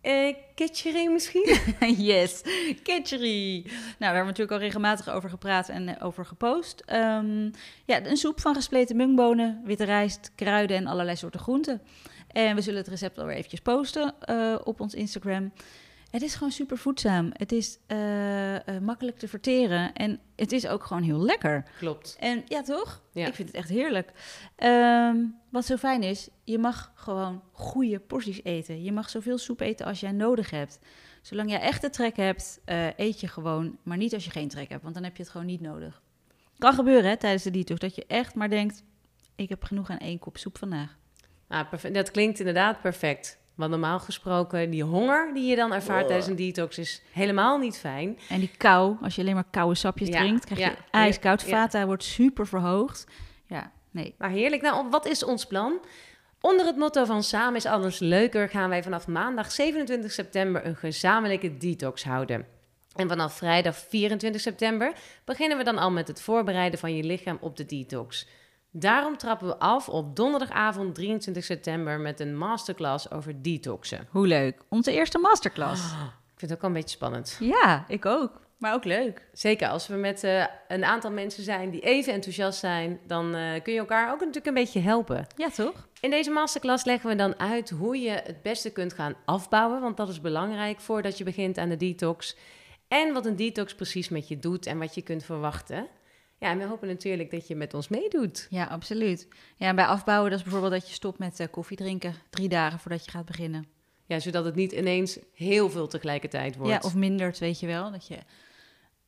Eh 0.00 0.34
ketchery 0.54 1.06
misschien? 1.06 1.56
yes, 2.10 2.42
kitchery. 2.82 3.62
Nou, 3.62 3.72
we 3.98 4.04
hebben 4.04 4.16
er 4.16 4.24
natuurlijk 4.24 4.50
al 4.50 4.58
regelmatig 4.58 5.08
over 5.08 5.30
gepraat 5.30 5.68
en 5.68 5.88
eh, 5.88 6.06
over 6.06 6.26
gepost. 6.26 6.82
Ehm, 6.86 7.50
ja, 7.84 8.04
een 8.04 8.16
soep 8.16 8.40
van 8.40 8.54
gespleten 8.54 8.96
mungbonen, 8.96 9.60
witte 9.64 9.84
rijst, 9.84 10.32
kruiden 10.34 10.76
en 10.76 10.86
allerlei 10.86 11.16
soorten 11.16 11.40
groenten. 11.40 11.80
En 12.28 12.54
we 12.54 12.60
zullen 12.60 12.78
het 12.78 12.88
recept 12.88 13.18
alweer 13.18 13.36
eventjes 13.36 13.60
posten 13.60 14.14
eh, 14.20 14.54
op 14.64 14.80
ons 14.80 14.94
Instagram. 14.94 15.52
Het 16.10 16.22
is 16.22 16.34
gewoon 16.34 16.52
super 16.52 16.78
voedzaam. 16.78 17.30
Het 17.32 17.52
is 17.52 17.78
eh, 17.86 18.56
eh, 18.56 18.82
makkelijk 18.82 19.18
te 19.18 19.28
verteren 19.28 19.92
en 19.92 20.20
het 20.36 20.52
is 20.52 20.66
ook 20.66 20.84
gewoon 20.84 21.02
heel 21.02 21.18
lekker. 21.24 21.64
Klopt. 21.78 22.16
En 22.20 22.42
ja, 22.46 22.62
toch? 22.62 23.02
Ja. 23.12 23.26
Ik 23.26 23.34
vind 23.34 23.48
het 23.48 23.56
echt 23.56 23.68
heerlijk. 23.68 24.12
Ehm, 24.56 25.16
wat 25.50 25.64
zo 25.64 25.76
fijn 25.76 26.02
is, 26.02 26.28
je 26.44 26.58
mag 26.58 26.92
gewoon 26.94 27.42
goede 27.52 27.98
porties 27.98 28.44
eten. 28.44 28.82
Je 28.82 28.92
mag 28.92 29.10
zoveel 29.10 29.38
soep 29.38 29.60
eten 29.60 29.86
als 29.86 30.00
jij 30.00 30.12
nodig 30.12 30.50
hebt. 30.50 30.78
Zolang 31.22 31.50
jij 31.50 31.60
echt 31.60 31.82
de 31.82 31.90
trek 31.90 32.16
hebt, 32.16 32.60
eh, 32.64 32.98
eet 32.98 33.20
je 33.20 33.28
gewoon. 33.28 33.78
Maar 33.82 33.96
niet 33.96 34.14
als 34.14 34.24
je 34.24 34.30
geen 34.30 34.48
trek 34.48 34.68
hebt, 34.68 34.82
want 34.82 34.94
dan 34.94 35.04
heb 35.04 35.16
je 35.16 35.22
het 35.22 35.32
gewoon 35.32 35.46
niet 35.46 35.60
nodig. 35.60 36.02
Kan 36.58 36.72
gebeuren 36.72 37.10
hè, 37.10 37.16
tijdens 37.16 37.42
de 37.42 37.50
detox, 37.50 37.80
dat 37.80 37.94
je 37.94 38.04
echt 38.06 38.34
maar 38.34 38.48
denkt... 38.48 38.82
ik 39.36 39.48
heb 39.48 39.64
genoeg 39.64 39.90
aan 39.90 39.98
één 39.98 40.18
kop 40.18 40.36
soep 40.36 40.58
vandaag. 40.58 40.98
Ah, 41.48 41.72
dat 41.92 42.10
klinkt 42.10 42.38
inderdaad 42.38 42.80
perfect. 42.80 43.39
Want 43.60 43.70
normaal 43.70 43.98
gesproken, 44.00 44.70
die 44.70 44.82
honger 44.84 45.30
die 45.34 45.46
je 45.48 45.56
dan 45.56 45.72
ervaart 45.72 46.00
Oh. 46.02 46.06
tijdens 46.06 46.28
een 46.28 46.36
detox 46.36 46.78
is 46.78 47.02
helemaal 47.12 47.58
niet 47.58 47.78
fijn. 47.78 48.18
En 48.28 48.38
die 48.40 48.50
kou, 48.56 48.96
als 49.02 49.14
je 49.14 49.20
alleen 49.22 49.34
maar 49.34 49.44
koude 49.50 49.74
sapjes 49.74 50.08
Ja, 50.08 50.18
drinkt... 50.20 50.44
krijg 50.44 50.60
je 50.60 50.66
ja, 50.66 50.76
ijskoud. 50.90 51.40
ja. 51.42 51.48
Vata 51.48 51.86
wordt 51.86 52.04
super 52.04 52.46
verhoogd. 52.46 53.06
Ja, 53.46 53.72
nee. 53.90 54.14
Maar 54.18 54.30
heerlijk. 54.30 54.62
Nou, 54.62 54.86
wat 54.90 55.06
is 55.06 55.24
ons 55.24 55.46
plan? 55.46 55.80
Onder 56.40 56.66
het 56.66 56.76
motto 56.76 57.04
van 57.04 57.22
samen 57.22 57.56
is 57.56 57.66
alles 57.66 57.98
leuker 57.98 58.48
gaan 58.48 58.68
wij 58.68 58.82
vanaf 58.82 59.06
maandag 59.06 59.50
27 59.52 60.12
september 60.12 60.66
een 60.66 60.76
gezamenlijke 60.76 61.56
detox 61.56 62.04
houden. 62.04 62.46
En 62.94 63.08
vanaf 63.08 63.36
vrijdag 63.36 63.76
24 63.76 64.40
september 64.40 64.92
beginnen 65.24 65.58
we 65.58 65.64
dan 65.64 65.78
al 65.78 65.90
met 65.90 66.08
het 66.08 66.20
voorbereiden 66.22 66.78
van 66.78 66.96
je 66.96 67.02
lichaam 67.04 67.38
op 67.40 67.56
de 67.56 67.66
detox. 67.66 68.26
Daarom 68.70 69.16
trappen 69.16 69.46
we 69.46 69.58
af 69.58 69.88
op 69.88 70.16
donderdagavond 70.16 70.94
23 70.94 71.44
september 71.44 72.00
met 72.00 72.20
een 72.20 72.36
masterclass 72.36 73.10
over 73.10 73.42
detoxen. 73.42 74.06
Hoe 74.10 74.26
leuk. 74.26 74.62
Onze 74.68 74.92
eerste 74.92 75.18
masterclass. 75.18 75.82
Ik 76.32 76.46
vind 76.46 76.50
het 76.50 76.52
ook 76.52 76.60
wel 76.60 76.70
een 76.70 76.82
beetje 76.82 76.96
spannend. 76.96 77.36
Ja, 77.40 77.84
ik 77.88 78.06
ook. 78.06 78.40
Maar 78.56 78.74
ook 78.74 78.84
leuk. 78.84 79.26
Zeker 79.32 79.68
als 79.68 79.86
we 79.86 79.94
met 79.94 80.24
eh, 80.24 80.44
een 80.68 80.84
aantal 80.84 81.10
mensen 81.10 81.42
zijn 81.42 81.70
die 81.70 81.80
even 81.80 82.12
enthousiast 82.12 82.58
zijn, 82.58 83.00
dan 83.06 83.34
eh, 83.34 83.62
kun 83.62 83.72
je 83.72 83.78
elkaar 83.78 84.12
ook 84.12 84.18
natuurlijk 84.18 84.46
een 84.46 84.54
beetje 84.54 84.80
helpen. 84.80 85.26
Ja, 85.36 85.50
toch? 85.50 85.88
In 86.00 86.10
deze 86.10 86.30
masterclass 86.30 86.84
leggen 86.84 87.10
we 87.10 87.16
dan 87.16 87.38
uit 87.38 87.70
hoe 87.70 87.98
je 87.98 88.10
het 88.10 88.42
beste 88.42 88.70
kunt 88.70 88.92
gaan 88.92 89.14
afbouwen, 89.24 89.80
want 89.80 89.96
dat 89.96 90.08
is 90.08 90.20
belangrijk 90.20 90.80
voordat 90.80 91.18
je 91.18 91.24
begint 91.24 91.58
aan 91.58 91.68
de 91.68 91.76
detox. 91.76 92.36
En 92.88 93.12
wat 93.12 93.26
een 93.26 93.36
detox 93.36 93.74
precies 93.74 94.08
met 94.08 94.28
je 94.28 94.38
doet 94.38 94.66
en 94.66 94.78
wat 94.78 94.94
je 94.94 95.02
kunt 95.02 95.24
verwachten. 95.24 95.86
Ja, 96.40 96.50
en 96.50 96.58
we 96.58 96.64
hopen 96.64 96.88
natuurlijk 96.88 97.30
dat 97.30 97.48
je 97.48 97.56
met 97.56 97.74
ons 97.74 97.88
meedoet. 97.88 98.46
Ja, 98.50 98.64
absoluut. 98.64 99.28
Ja, 99.56 99.68
en 99.68 99.76
bij 99.76 99.84
afbouwen, 99.84 100.30
dat 100.30 100.38
is 100.38 100.44
bijvoorbeeld 100.44 100.80
dat 100.80 100.88
je 100.88 100.94
stopt 100.94 101.18
met 101.18 101.40
uh, 101.40 101.46
koffie 101.50 101.76
drinken 101.76 102.14
drie 102.30 102.48
dagen 102.48 102.78
voordat 102.78 103.04
je 103.04 103.10
gaat 103.10 103.24
beginnen. 103.24 103.66
Ja, 104.06 104.18
zodat 104.18 104.44
het 104.44 104.54
niet 104.54 104.72
ineens 104.72 105.18
heel 105.34 105.70
veel 105.70 105.86
tegelijkertijd 105.86 106.56
wordt. 106.56 106.72
Ja, 106.72 106.78
of 106.82 106.94
minder, 106.94 107.36
weet 107.38 107.60
je 107.60 107.66
wel. 107.66 107.90
Dat 107.90 108.06
je, 108.06 108.18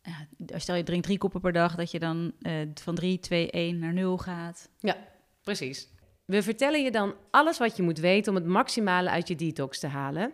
ja, 0.03 0.59
stel 0.59 0.75
je 0.75 0.83
drinkt 0.83 1.05
drie 1.05 1.19
koppen 1.19 1.41
per 1.41 1.53
dag, 1.53 1.75
dat 1.75 1.91
je 1.91 1.99
dan 1.99 2.33
uh, 2.41 2.55
van 2.75 2.95
3, 2.95 3.19
2, 3.19 3.51
1 3.51 3.79
naar 3.79 3.93
0 3.93 4.19
gaat. 4.19 4.69
Ja, 4.79 4.97
precies. 5.43 5.89
We 6.25 6.43
vertellen 6.43 6.83
je 6.83 6.91
dan 6.91 7.15
alles 7.31 7.59
wat 7.59 7.77
je 7.77 7.83
moet 7.83 7.99
weten 7.99 8.33
om 8.33 8.39
het 8.39 8.49
maximale 8.49 9.11
uit 9.11 9.29
je 9.29 9.35
detox 9.35 9.79
te 9.79 9.87
halen. 9.87 10.33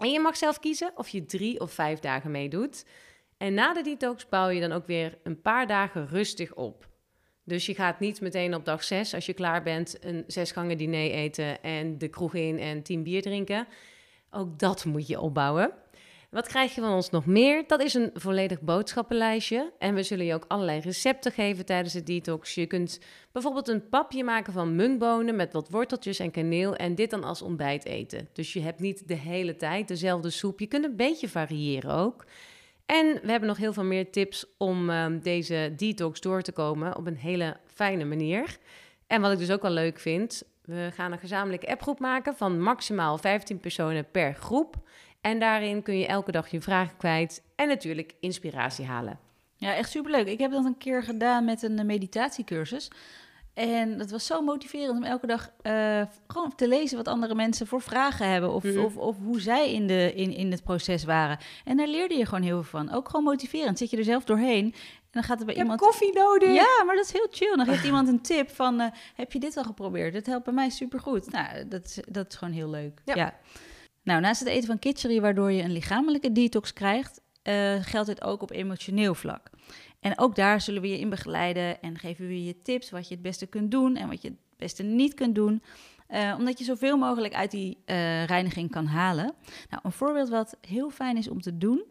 En 0.00 0.10
je 0.10 0.20
mag 0.20 0.36
zelf 0.36 0.58
kiezen 0.58 0.92
of 0.96 1.08
je 1.08 1.24
drie 1.24 1.60
of 1.60 1.72
vijf 1.72 1.98
dagen 1.98 2.30
meedoet. 2.30 2.84
En 3.38 3.54
na 3.54 3.72
de 3.72 3.82
detox 3.82 4.28
bouw 4.28 4.48
je 4.48 4.60
dan 4.60 4.72
ook 4.72 4.86
weer 4.86 5.18
een 5.22 5.40
paar 5.40 5.66
dagen 5.66 6.08
rustig 6.08 6.54
op. 6.54 6.88
Dus 7.44 7.66
je 7.66 7.74
gaat 7.74 8.00
niet 8.00 8.20
meteen 8.20 8.54
op 8.54 8.64
dag 8.64 8.84
6, 8.84 9.14
als 9.14 9.26
je 9.26 9.32
klaar 9.32 9.62
bent, 9.62 9.96
een 10.00 10.24
zesgangen 10.26 10.78
diner 10.78 11.10
eten 11.10 11.62
en 11.62 11.98
de 11.98 12.08
kroeg 12.08 12.34
in 12.34 12.58
en 12.58 12.82
tien 12.82 13.02
bier 13.02 13.22
drinken. 13.22 13.66
Ook 14.30 14.58
dat 14.58 14.84
moet 14.84 15.06
je 15.06 15.20
opbouwen. 15.20 15.72
Wat 16.34 16.48
krijg 16.48 16.74
je 16.74 16.80
van 16.80 16.92
ons 16.92 17.10
nog 17.10 17.26
meer? 17.26 17.64
Dat 17.66 17.82
is 17.82 17.94
een 17.94 18.10
volledig 18.14 18.60
boodschappenlijstje. 18.60 19.72
En 19.78 19.94
we 19.94 20.02
zullen 20.02 20.24
je 20.24 20.34
ook 20.34 20.44
allerlei 20.48 20.80
recepten 20.80 21.32
geven 21.32 21.66
tijdens 21.66 21.94
de 21.94 22.02
detox. 22.02 22.54
Je 22.54 22.66
kunt 22.66 23.00
bijvoorbeeld 23.32 23.68
een 23.68 23.88
papje 23.88 24.24
maken 24.24 24.52
van 24.52 24.76
munkbonen 24.76 25.36
met 25.36 25.52
wat 25.52 25.68
worteltjes 25.68 26.18
en 26.18 26.30
kaneel 26.30 26.76
en 26.76 26.94
dit 26.94 27.10
dan 27.10 27.24
als 27.24 27.42
ontbijt 27.42 27.84
eten. 27.84 28.28
Dus 28.32 28.52
je 28.52 28.60
hebt 28.60 28.80
niet 28.80 29.08
de 29.08 29.14
hele 29.14 29.56
tijd 29.56 29.88
dezelfde 29.88 30.30
soep. 30.30 30.60
Je 30.60 30.66
kunt 30.66 30.84
een 30.84 30.96
beetje 30.96 31.28
variëren 31.28 31.90
ook. 31.90 32.24
En 32.86 33.20
we 33.22 33.30
hebben 33.30 33.48
nog 33.48 33.56
heel 33.56 33.72
veel 33.72 33.84
meer 33.84 34.10
tips 34.10 34.46
om 34.58 34.90
um, 34.90 35.20
deze 35.20 35.72
detox 35.76 36.20
door 36.20 36.42
te 36.42 36.52
komen 36.52 36.96
op 36.96 37.06
een 37.06 37.16
hele 37.16 37.56
fijne 37.66 38.04
manier. 38.04 38.58
En 39.06 39.20
wat 39.20 39.32
ik 39.32 39.38
dus 39.38 39.50
ook 39.50 39.62
wel 39.62 39.70
leuk 39.70 39.98
vind, 39.98 40.42
we 40.64 40.90
gaan 40.94 41.12
een 41.12 41.18
gezamenlijke 41.18 41.68
appgroep 41.68 41.98
maken 41.98 42.36
van 42.36 42.60
maximaal 42.60 43.18
15 43.18 43.60
personen 43.60 44.10
per 44.10 44.34
groep. 44.34 44.76
En 45.20 45.38
daarin 45.38 45.82
kun 45.82 45.98
je 45.98 46.06
elke 46.06 46.32
dag 46.32 46.48
je 46.48 46.60
vragen 46.60 46.96
kwijt 46.96 47.42
en 47.56 47.68
natuurlijk 47.68 48.14
inspiratie 48.20 48.84
halen. 48.84 49.18
Ja, 49.56 49.74
echt 49.74 49.90
superleuk. 49.90 50.26
Ik 50.26 50.38
heb 50.38 50.50
dat 50.50 50.64
een 50.64 50.78
keer 50.78 51.02
gedaan 51.02 51.44
met 51.44 51.62
een 51.62 51.86
meditatiecursus. 51.86 52.90
En 53.54 53.98
dat 53.98 54.10
was 54.10 54.26
zo 54.26 54.42
motiverend 54.42 54.96
om 54.96 55.04
elke 55.04 55.26
dag 55.26 55.50
uh, 55.62 56.02
gewoon 56.26 56.54
te 56.54 56.68
lezen 56.68 56.96
wat 56.96 57.08
andere 57.08 57.34
mensen 57.34 57.66
voor 57.66 57.80
vragen 57.80 58.28
hebben. 58.28 58.52
Of, 58.52 58.62
mm 58.62 58.70
-hmm. 58.70 58.84
of, 58.84 58.96
of, 58.96 59.16
hoe 59.24 59.40
zij 59.40 59.72
in, 59.72 59.86
de, 59.86 60.12
in, 60.14 60.32
in 60.32 60.50
het 60.50 60.62
proces 60.62 61.04
waren. 61.04 61.38
En 61.64 61.76
daar 61.76 61.88
leerde 61.88 62.14
je 62.14 62.26
gewoon 62.26 62.44
heel 62.44 62.62
veel 62.62 62.80
van. 62.80 62.92
Ook 62.92 63.08
gewoon 63.08 63.24
motiverend. 63.24 63.78
Zit 63.78 63.90
je 63.90 63.96
er 63.96 64.04
zelf 64.04 64.24
doorheen. 64.24 64.64
En 64.64 65.10
dan 65.10 65.22
gaat 65.22 65.40
er 65.40 65.46
bij 65.46 65.54
je 65.54 65.60
iemand. 65.60 65.80
koffie 65.80 66.12
nodig. 66.14 66.54
Ja, 66.54 66.84
maar 66.86 66.96
dat 66.96 67.04
is 67.04 67.12
heel 67.12 67.26
chill. 67.30 67.56
Dan 67.56 67.66
geeft 67.66 67.84
iemand 67.84 68.08
een 68.08 68.20
tip 68.20 68.50
van: 68.50 68.80
uh, 68.80 68.86
Heb 69.14 69.32
je 69.32 69.38
dit 69.38 69.56
al 69.56 69.64
geprobeerd? 69.64 70.12
Dat 70.14 70.26
helpt 70.26 70.44
bij 70.44 70.54
mij 70.54 70.70
supergoed. 70.70 71.30
Nou, 71.30 71.68
dat 71.68 71.84
is, 71.84 71.98
dat 72.08 72.26
is 72.28 72.36
gewoon 72.36 72.54
heel 72.54 72.70
leuk. 72.70 73.00
Ja. 73.04 73.14
ja. 73.14 73.34
Nou, 74.02 74.20
naast 74.20 74.40
het 74.40 74.48
eten 74.48 74.66
van 74.66 74.78
kitchery, 74.78 75.20
waardoor 75.20 75.52
je 75.52 75.62
een 75.62 75.72
lichamelijke 75.72 76.32
detox 76.32 76.72
krijgt, 76.72 77.20
uh, 77.42 77.74
geldt 77.80 78.08
dit 78.08 78.22
ook 78.22 78.42
op 78.42 78.50
emotioneel 78.50 79.14
vlak. 79.14 79.50
En 80.04 80.18
ook 80.18 80.34
daar 80.34 80.60
zullen 80.60 80.82
we 80.82 80.88
je 80.88 80.98
in 80.98 81.08
begeleiden 81.08 81.82
en 81.82 81.98
geven 81.98 82.26
we 82.26 82.44
je 82.44 82.62
tips 82.62 82.90
wat 82.90 83.08
je 83.08 83.14
het 83.14 83.22
beste 83.22 83.46
kunt 83.46 83.70
doen 83.70 83.96
en 83.96 84.08
wat 84.08 84.22
je 84.22 84.28
het 84.28 84.38
beste 84.56 84.82
niet 84.82 85.14
kunt 85.14 85.34
doen. 85.34 85.62
Uh, 86.10 86.34
omdat 86.38 86.58
je 86.58 86.64
zoveel 86.64 86.96
mogelijk 86.96 87.34
uit 87.34 87.50
die 87.50 87.78
uh, 87.86 88.24
reiniging 88.24 88.70
kan 88.70 88.86
halen. 88.86 89.34
Nou, 89.70 89.82
een 89.82 89.92
voorbeeld 89.92 90.28
wat 90.28 90.56
heel 90.60 90.90
fijn 90.90 91.16
is 91.16 91.28
om 91.28 91.40
te 91.40 91.58
doen, 91.58 91.84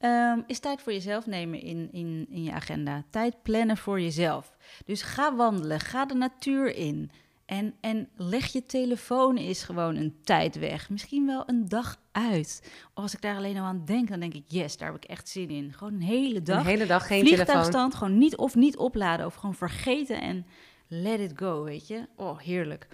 um, 0.00 0.44
is 0.46 0.58
tijd 0.58 0.82
voor 0.82 0.92
jezelf 0.92 1.26
nemen 1.26 1.60
in, 1.60 1.88
in, 1.92 2.26
in 2.30 2.42
je 2.42 2.52
agenda. 2.52 3.04
Tijd 3.10 3.42
plannen 3.42 3.76
voor 3.76 4.00
jezelf. 4.00 4.56
Dus 4.84 5.02
ga 5.02 5.36
wandelen, 5.36 5.80
ga 5.80 6.06
de 6.06 6.14
natuur 6.14 6.74
in. 6.74 7.10
En, 7.46 7.74
en 7.80 8.08
leg 8.16 8.46
je 8.46 8.66
telefoon 8.66 9.36
is 9.36 9.62
gewoon 9.62 9.96
een 9.96 10.16
tijd 10.22 10.58
weg. 10.58 10.90
Misschien 10.90 11.26
wel 11.26 11.42
een 11.46 11.68
dag 11.68 11.96
uit. 12.12 12.72
Als 12.94 13.14
ik 13.14 13.20
daar 13.20 13.36
alleen 13.36 13.56
al 13.56 13.64
aan 13.64 13.84
denk, 13.84 14.08
dan 14.08 14.20
denk 14.20 14.34
ik, 14.34 14.44
yes, 14.46 14.76
daar 14.76 14.92
heb 14.92 15.04
ik 15.04 15.10
echt 15.10 15.28
zin 15.28 15.50
in. 15.50 15.72
Gewoon 15.72 15.92
een 15.92 16.00
hele 16.00 16.42
dag. 16.42 16.60
Een 16.60 16.66
hele 16.66 16.86
dag 16.86 17.06
geen 17.06 17.26
Vliegtuigstand, 17.26 17.94
gewoon 17.94 18.18
niet 18.18 18.36
of 18.36 18.54
niet 18.54 18.76
opladen. 18.76 19.26
Of 19.26 19.34
gewoon 19.34 19.54
vergeten 19.54 20.20
en 20.20 20.46
let 20.86 21.20
it 21.20 21.32
go, 21.34 21.62
weet 21.62 21.86
je. 21.86 22.08
Oh, 22.16 22.38
heerlijk. 22.38 22.88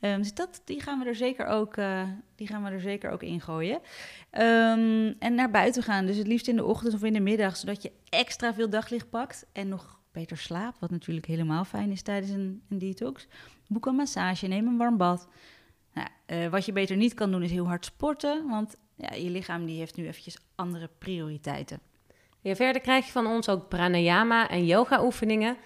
Um, 0.00 0.18
dus 0.18 0.34
dat, 0.34 0.62
die 0.64 0.80
gaan 0.80 0.98
we 0.98 1.04
er 1.04 1.14
zeker 1.14 1.46
ook, 1.46 1.76
uh, 1.76 2.02
die 2.34 2.46
gaan 2.46 2.64
we 2.64 2.70
er 2.70 2.80
zeker 2.80 3.10
ook 3.10 3.22
ingooien. 3.22 3.80
Um, 4.32 5.14
en 5.18 5.34
naar 5.34 5.50
buiten 5.50 5.82
gaan, 5.82 6.06
dus 6.06 6.16
het 6.16 6.26
liefst 6.26 6.48
in 6.48 6.56
de 6.56 6.64
ochtend 6.64 6.94
of 6.94 7.02
in 7.02 7.12
de 7.12 7.20
middag, 7.20 7.56
zodat 7.56 7.82
je 7.82 7.92
extra 8.08 8.54
veel 8.54 8.70
daglicht 8.70 9.10
pakt 9.10 9.46
en 9.52 9.68
nog 9.68 10.00
beter 10.12 10.36
slaapt, 10.36 10.78
wat 10.78 10.90
natuurlijk 10.90 11.26
helemaal 11.26 11.64
fijn 11.64 11.90
is 11.90 12.02
tijdens 12.02 12.32
een, 12.32 12.62
een 12.68 12.78
detox. 12.78 13.26
Boek 13.68 13.86
een 13.86 13.94
massage, 13.94 14.46
neem 14.46 14.66
een 14.66 14.76
warm 14.76 14.96
bad. 14.96 15.28
Nou, 15.94 16.08
uh, 16.26 16.48
wat 16.48 16.64
je 16.64 16.72
beter 16.72 16.96
niet 16.96 17.14
kan 17.14 17.30
doen 17.30 17.42
is 17.42 17.50
heel 17.50 17.66
hard 17.66 17.84
sporten, 17.84 18.48
want 18.48 18.76
ja, 18.96 19.14
je 19.14 19.30
lichaam 19.30 19.66
die 19.66 19.78
heeft 19.78 19.96
nu 19.96 20.06
eventjes 20.06 20.38
andere 20.54 20.90
prioriteiten. 20.98 21.80
Verder 22.42 22.80
krijg 22.80 23.06
je 23.06 23.12
van 23.12 23.26
ons 23.26 23.48
ook 23.48 23.68
pranayama 23.68 24.48
en 24.48 24.66
yoga 24.66 25.04
oefeningen. 25.04 25.56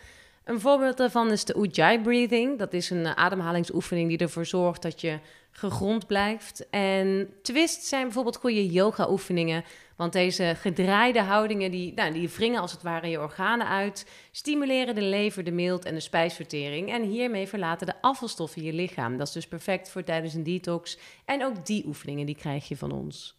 Een 0.44 0.60
voorbeeld 0.60 0.96
daarvan 0.96 1.30
is 1.30 1.44
de 1.44 1.56
Ujjayi 1.58 2.00
breathing. 2.00 2.58
Dat 2.58 2.72
is 2.72 2.90
een 2.90 3.06
ademhalingsoefening 3.06 4.08
die 4.08 4.18
ervoor 4.18 4.46
zorgt 4.46 4.82
dat 4.82 5.00
je 5.00 5.18
gegrond 5.50 6.06
blijft. 6.06 6.68
En 6.70 7.28
twist 7.42 7.82
zijn 7.82 8.02
bijvoorbeeld 8.02 8.36
goede 8.36 8.66
yoga 8.66 9.10
oefeningen. 9.10 9.64
Want 9.98 10.12
deze 10.12 10.54
gedraaide 10.56 11.20
houdingen, 11.20 11.70
die, 11.70 11.92
nou, 11.94 12.12
die 12.12 12.28
wringen 12.28 12.60
als 12.60 12.72
het 12.72 12.82
ware 12.82 13.08
je 13.08 13.20
organen 13.20 13.66
uit, 13.66 14.06
stimuleren 14.30 14.94
de 14.94 15.02
lever, 15.02 15.44
de 15.44 15.50
mild 15.50 15.84
en 15.84 15.94
de 15.94 16.00
spijsvertering. 16.00 16.92
En 16.92 17.02
hiermee 17.02 17.48
verlaten 17.48 17.86
de 17.86 18.00
afvalstoffen 18.00 18.62
je 18.62 18.72
lichaam. 18.72 19.16
Dat 19.16 19.26
is 19.26 19.32
dus 19.32 19.48
perfect 19.48 19.90
voor 19.90 20.04
tijdens 20.04 20.34
een 20.34 20.42
detox. 20.42 20.98
En 21.24 21.44
ook 21.44 21.66
die 21.66 21.86
oefeningen, 21.86 22.26
die 22.26 22.36
krijg 22.36 22.68
je 22.68 22.76
van 22.76 22.92
ons. 22.92 23.36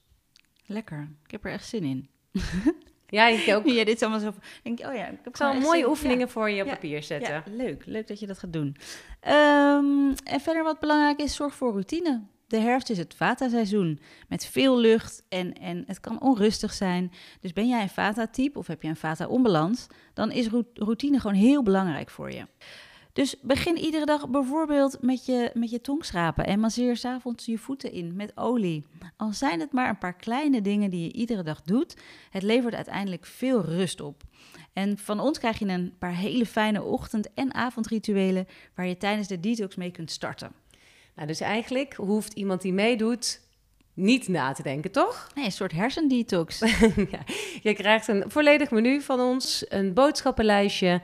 Lekker, 0.66 1.10
ik 1.26 1.32
heb 1.32 1.46
er 1.46 1.52
echt 1.52 1.68
zin 1.68 1.84
in. 1.84 2.10
Ja, 3.10 3.28
ik 3.28 3.56
ook. 3.56 3.66
Ja, 3.78 3.84
dit 3.84 3.96
is 3.96 4.02
allemaal 4.02 4.20
zo. 4.20 4.34
Denk, 4.64 4.80
oh 4.80 4.96
ja, 4.96 5.08
ik 5.08 5.20
heb 5.24 5.36
zal 5.36 5.54
mooie 5.54 5.80
zin. 5.80 5.90
oefeningen 5.90 6.26
ja. 6.26 6.32
voor 6.32 6.50
je 6.50 6.62
op 6.62 6.68
ja. 6.68 6.74
papier 6.74 7.04
zetten. 7.04 7.34
Ja, 7.34 7.44
leuk, 7.46 7.86
leuk 7.86 8.08
dat 8.08 8.20
je 8.20 8.28
dat 8.28 8.40
gaat 8.40 8.54
doen. 8.54 8.76
Um, 9.28 10.14
en 10.24 10.40
verder 10.40 10.64
wat 10.64 10.80
belangrijk 10.80 11.20
is, 11.20 11.36
zorg 11.36 11.56
voor 11.56 11.72
routine. 11.72 12.22
De 12.50 12.60
herfst 12.60 12.90
is 12.90 12.98
het 12.98 13.14
vata-seizoen 13.14 14.00
met 14.28 14.46
veel 14.46 14.80
lucht 14.80 15.24
en, 15.28 15.54
en 15.54 15.84
het 15.88 16.00
kan 16.00 16.22
onrustig 16.22 16.74
zijn. 16.74 17.12
Dus 17.42 17.54
ben 17.54 17.68
jij 17.68 17.82
een 17.82 17.90
vata-type 17.90 18.60
of 18.60 18.68
heb 18.68 18.82
je 18.82 18.88
een 18.88 18.96
vata-onbalans, 18.96 19.88
dan 20.14 20.32
is 20.32 20.48
routine 20.74 21.20
gewoon 21.20 21.36
heel 21.36 21.64
belangrijk 21.64 22.10
voor 22.10 22.32
je. 22.32 22.48
Dus 23.14 23.36
begin 23.42 23.78
iedere 23.78 24.06
dag 24.06 24.30
bijvoorbeeld 24.30 25.02
met 25.02 25.26
je, 25.26 25.52
met 25.54 25.70
je 25.70 25.82
tongschrapen 25.82 26.46
en 26.46 26.60
masseer 26.60 26.98
s'avonds 26.98 27.46
je 27.46 27.58
voeten 27.58 27.92
in 27.92 28.16
met 28.16 28.38
olie. 28.38 28.86
Al 29.18 29.34
zijn 29.34 29.60
het 29.60 29.72
maar 29.72 29.90
een 29.90 29.98
paar 29.98 30.16
kleine 30.16 30.62
dingen 30.62 30.90
die 30.90 31.04
je 31.04 31.14
iedere 31.14 31.44
dag 31.44 31.62
doet, 31.62 31.98
het 32.30 32.44
levert 32.44 32.76
uiteindelijk 32.76 33.26
veel 33.26 33.66
rust 33.66 34.02
op. 34.02 34.24
En 34.74 34.98
van 34.98 35.20
ons 35.20 35.40
krijg 35.40 35.60
je 35.60 35.68
een 35.68 35.94
paar 36.00 36.16
hele 36.16 36.46
fijne 36.46 36.84
ochtend- 36.84 37.34
en 37.34 37.54
avondrituelen 37.54 38.48
waar 38.76 38.88
je 38.88 38.98
tijdens 38.98 39.28
de 39.28 39.40
detox 39.40 39.76
mee 39.76 39.92
kunt 39.92 40.12
starten. 40.12 40.52
Nou, 41.20 41.32
dus 41.32 41.40
eigenlijk 41.40 41.94
hoeft 41.94 42.34
iemand 42.34 42.62
die 42.62 42.74
meedoet 42.74 43.42
niet 43.94 44.28
na 44.28 44.52
te 44.52 44.64
denken, 44.64 44.92
toch? 44.92 45.28
Nee, 45.36 45.46
een 45.46 45.52
soort 45.52 45.72
hersendetox. 45.72 46.60
ja, 47.14 47.20
je 47.62 47.74
krijgt 47.74 48.08
een 48.08 48.24
volledig 48.28 48.72
menu 48.72 49.02
van 49.02 49.20
ons, 49.20 49.66
een 49.68 49.94
boodschappenlijstje 49.94 51.02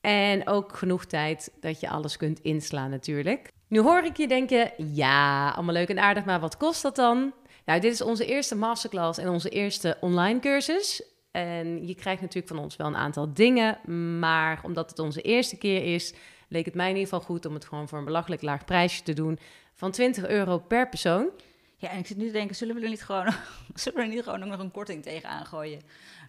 en 0.00 0.48
ook 0.48 0.76
genoeg 0.76 1.04
tijd 1.04 1.52
dat 1.60 1.80
je 1.80 1.88
alles 1.88 2.16
kunt 2.16 2.40
inslaan 2.40 2.90
natuurlijk. 2.90 3.50
Nu 3.68 3.80
hoor 3.80 4.04
ik 4.04 4.16
je 4.16 4.28
denken, 4.28 4.72
ja, 4.76 5.50
allemaal 5.50 5.74
leuk 5.74 5.88
en 5.88 5.98
aardig, 5.98 6.24
maar 6.24 6.40
wat 6.40 6.56
kost 6.56 6.82
dat 6.82 6.96
dan? 6.96 7.32
Nou, 7.64 7.80
dit 7.80 7.92
is 7.92 8.02
onze 8.02 8.26
eerste 8.26 8.56
masterclass 8.56 9.18
en 9.18 9.28
onze 9.28 9.48
eerste 9.48 9.96
online 10.00 10.40
cursus. 10.40 11.02
En 11.30 11.86
je 11.86 11.94
krijgt 11.94 12.20
natuurlijk 12.20 12.54
van 12.54 12.62
ons 12.62 12.76
wel 12.76 12.86
een 12.86 12.96
aantal 12.96 13.34
dingen, 13.34 13.78
maar 14.18 14.60
omdat 14.62 14.90
het 14.90 14.98
onze 14.98 15.22
eerste 15.22 15.58
keer 15.58 15.94
is, 15.94 16.14
leek 16.48 16.64
het 16.64 16.74
mij 16.74 16.88
in 16.88 16.96
ieder 16.96 17.08
geval 17.08 17.26
goed 17.26 17.46
om 17.46 17.54
het 17.54 17.64
gewoon 17.64 17.88
voor 17.88 17.98
een 17.98 18.04
belachelijk 18.04 18.42
laag 18.42 18.64
prijsje 18.64 19.02
te 19.02 19.12
doen 19.12 19.38
van 19.74 19.90
20 19.90 20.26
euro 20.26 20.58
per 20.58 20.88
persoon. 20.88 21.30
Ja, 21.76 21.90
en 21.90 21.98
ik 21.98 22.06
zit 22.06 22.16
nu 22.16 22.26
te 22.26 22.32
denken, 22.32 22.56
zullen 22.56 22.74
we 22.74 22.80
er 22.80 22.88
niet 22.88 23.04
gewoon, 23.04 23.26
zullen 23.74 23.98
we 23.98 24.04
er 24.04 24.14
niet 24.14 24.22
gewoon 24.22 24.42
ook 24.42 24.48
nog 24.48 24.60
een 24.60 24.70
korting 24.70 25.02
tegenaan 25.02 25.46
gooien? 25.46 25.80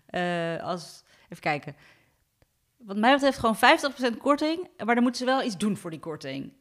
Uh, 0.10 0.64
als, 0.64 1.04
even 1.24 1.40
kijken. 1.40 1.76
Wat 2.78 2.98
mij 2.98 3.14
betreft 3.14 3.40
gewoon 3.40 3.58
50% 4.16 4.18
korting, 4.18 4.70
maar 4.86 4.96
dan 4.96 5.04
moeten 5.04 5.22
ze 5.22 5.26
wel 5.26 5.44
iets 5.44 5.58
doen 5.58 5.78
voor 5.78 5.90
die 5.90 6.00
korting. 6.00 6.54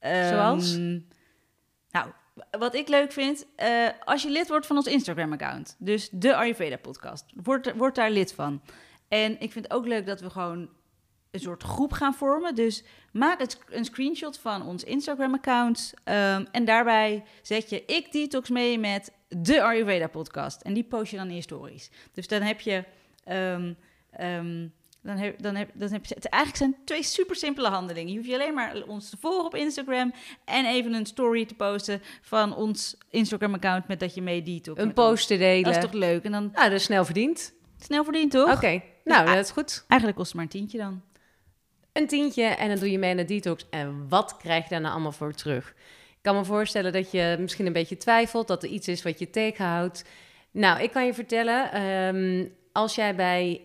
Zoals? 0.00 0.74
Um, 0.74 1.06
nou, 1.90 2.10
wat 2.58 2.74
ik 2.74 2.88
leuk 2.88 3.12
vind, 3.12 3.46
uh, 3.56 3.88
als 4.04 4.22
je 4.22 4.30
lid 4.30 4.48
wordt 4.48 4.66
van 4.66 4.76
ons 4.76 4.86
Instagram-account, 4.86 5.76
dus 5.78 6.08
de 6.10 6.34
Ayurveda-podcast, 6.34 7.24
word, 7.42 7.76
word 7.76 7.94
daar 7.94 8.10
lid 8.10 8.32
van. 8.32 8.62
En 9.08 9.32
ik 9.40 9.52
vind 9.52 9.64
het 9.64 9.72
ook 9.72 9.86
leuk 9.86 10.06
dat 10.06 10.20
we 10.20 10.30
gewoon 10.30 10.68
een 11.30 11.40
soort 11.40 11.62
groep 11.62 11.92
gaan 11.92 12.14
vormen. 12.14 12.54
Dus 12.54 12.84
maak 13.12 13.40
het, 13.40 13.58
een 13.68 13.84
screenshot 13.84 14.38
van 14.38 14.66
ons 14.66 14.84
Instagram-account. 14.84 15.94
Um, 16.04 16.46
en 16.52 16.64
daarbij 16.64 17.24
zet 17.42 17.70
je 17.70 17.84
ik 17.84 18.12
detox 18.12 18.50
mee 18.50 18.78
met 18.78 19.12
de 19.28 19.62
Ayurveda-podcast. 19.62 20.60
En 20.60 20.74
die 20.74 20.84
post 20.84 21.10
je 21.10 21.16
dan 21.16 21.28
in 21.28 21.34
je 21.34 21.42
stories. 21.42 21.90
Dus 22.12 22.28
dan 22.28 22.42
heb 22.42 22.60
je... 22.60 22.84
Um, 23.28 23.76
um, 24.20 24.76
dan 25.02 25.16
heb, 25.16 25.42
dan 25.42 25.54
heb, 25.54 25.70
dan 25.74 25.92
heb 25.92 26.06
je... 26.06 26.14
Het 26.14 26.28
eigenlijk 26.28 26.62
zijn 26.62 26.84
twee 26.84 27.02
super 27.02 27.36
simpele 27.36 27.68
handelingen. 27.68 28.10
Je 28.10 28.16
hoeft 28.16 28.28
je 28.28 28.34
alleen 28.34 28.54
maar 28.54 28.82
ons 28.86 29.10
te 29.10 29.16
volgen 29.20 29.44
op 29.44 29.54
Instagram... 29.54 30.12
en 30.44 30.66
even 30.66 30.92
een 30.92 31.06
story 31.06 31.46
te 31.46 31.54
posten 31.54 32.02
van 32.20 32.54
ons 32.56 32.96
Instagram-account... 33.10 33.88
met 33.88 34.00
dat 34.00 34.14
je 34.14 34.22
mee 34.22 34.42
detox. 34.42 34.80
Een 34.80 34.92
post 34.92 35.26
te 35.26 35.36
delen. 35.36 35.64
Dat 35.64 35.76
is 35.76 35.82
toch 35.82 35.92
leuk? 35.92 36.24
En 36.24 36.32
dan 36.32 36.50
Nou, 36.54 36.68
dat 36.68 36.78
is 36.78 36.84
snel 36.84 37.04
verdiend. 37.04 37.54
snel 37.78 38.04
verdiend, 38.04 38.30
toch? 38.30 38.52
Oké, 38.52 38.82
nou, 39.04 39.26
dat 39.26 39.44
is 39.44 39.50
goed. 39.50 39.84
Eigenlijk 39.88 40.18
kost 40.18 40.32
het 40.32 40.36
maar 40.36 40.44
een 40.44 40.50
tientje 40.50 40.78
dan. 40.78 41.02
Een 41.92 42.06
tientje 42.06 42.44
en 42.44 42.68
dan 42.68 42.78
doe 42.78 42.90
je 42.90 42.98
mee 42.98 43.16
de 43.16 43.24
detox. 43.24 43.66
En 43.70 44.08
wat 44.08 44.36
krijg 44.36 44.62
je 44.62 44.70
daar 44.70 44.80
nou 44.80 44.92
allemaal 44.92 45.12
voor 45.12 45.32
terug? 45.32 45.68
Ik 46.08 46.22
kan 46.22 46.36
me 46.36 46.44
voorstellen 46.44 46.92
dat 46.92 47.10
je 47.10 47.36
misschien 47.40 47.66
een 47.66 47.72
beetje 47.72 47.96
twijfelt... 47.96 48.48
dat 48.48 48.62
er 48.62 48.68
iets 48.68 48.88
is 48.88 49.02
wat 49.02 49.18
je 49.18 49.30
tegenhoudt. 49.30 50.04
Nou, 50.50 50.82
ik 50.82 50.90
kan 50.90 51.06
je 51.06 51.14
vertellen... 51.14 51.72
ehm, 51.72 52.46
als 52.72 52.94
jij 52.94 53.14
bij 53.14 53.60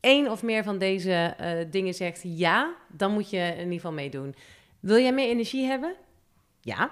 één 0.00 0.30
of 0.30 0.42
meer 0.42 0.64
van 0.64 0.78
deze 0.78 1.34
eh, 1.38 1.50
dingen 1.70 1.94
zegt 1.94 2.20
ja... 2.24 2.74
dan 2.88 3.12
moet 3.12 3.30
je 3.30 3.38
in 3.38 3.58
ieder 3.58 3.72
geval 3.72 3.92
meedoen. 3.92 4.34
Wil 4.80 4.98
jij 4.98 5.12
meer 5.12 5.28
energie 5.28 5.66
hebben? 5.66 5.94
Ja. 6.60 6.90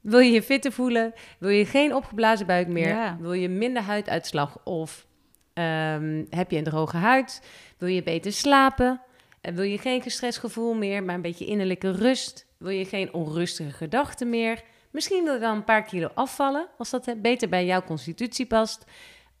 Wil 0.00 0.18
je 0.18 0.32
je 0.32 0.42
fitter 0.42 0.72
voelen? 0.72 1.12
Wil 1.38 1.50
je 1.50 1.66
geen 1.66 1.94
opgeblazen 1.94 2.46
buik 2.46 2.68
meer? 2.68 2.88
Ja. 2.88 3.16
Wil 3.20 3.32
je 3.32 3.48
minder 3.48 3.82
huiduitslag 3.82 4.58
of 4.64 5.06
ehm, 5.52 6.24
heb 6.30 6.50
je 6.50 6.56
een 6.56 6.64
droge 6.64 6.96
huid? 6.96 7.42
Wil 7.78 7.88
je 7.88 8.02
beter 8.02 8.32
slapen? 8.32 9.00
En 9.44 9.54
wil 9.54 9.64
je 9.64 9.78
geen 9.78 10.02
gestrest 10.02 10.38
gevoel 10.38 10.74
meer, 10.74 11.02
maar 11.02 11.14
een 11.14 11.20
beetje 11.20 11.46
innerlijke 11.46 11.90
rust? 11.90 12.46
Wil 12.58 12.70
je 12.70 12.84
geen 12.84 13.14
onrustige 13.14 13.70
gedachten 13.70 14.30
meer? 14.30 14.62
Misschien 14.90 15.24
wil 15.24 15.32
je 15.32 15.38
wel 15.38 15.54
een 15.54 15.64
paar 15.64 15.82
kilo 15.82 16.08
afvallen, 16.14 16.68
als 16.78 16.90
dat 16.90 17.06
eh, 17.06 17.14
beter 17.16 17.48
bij 17.48 17.64
jouw 17.64 17.82
constitutie 17.82 18.46
past. 18.46 18.84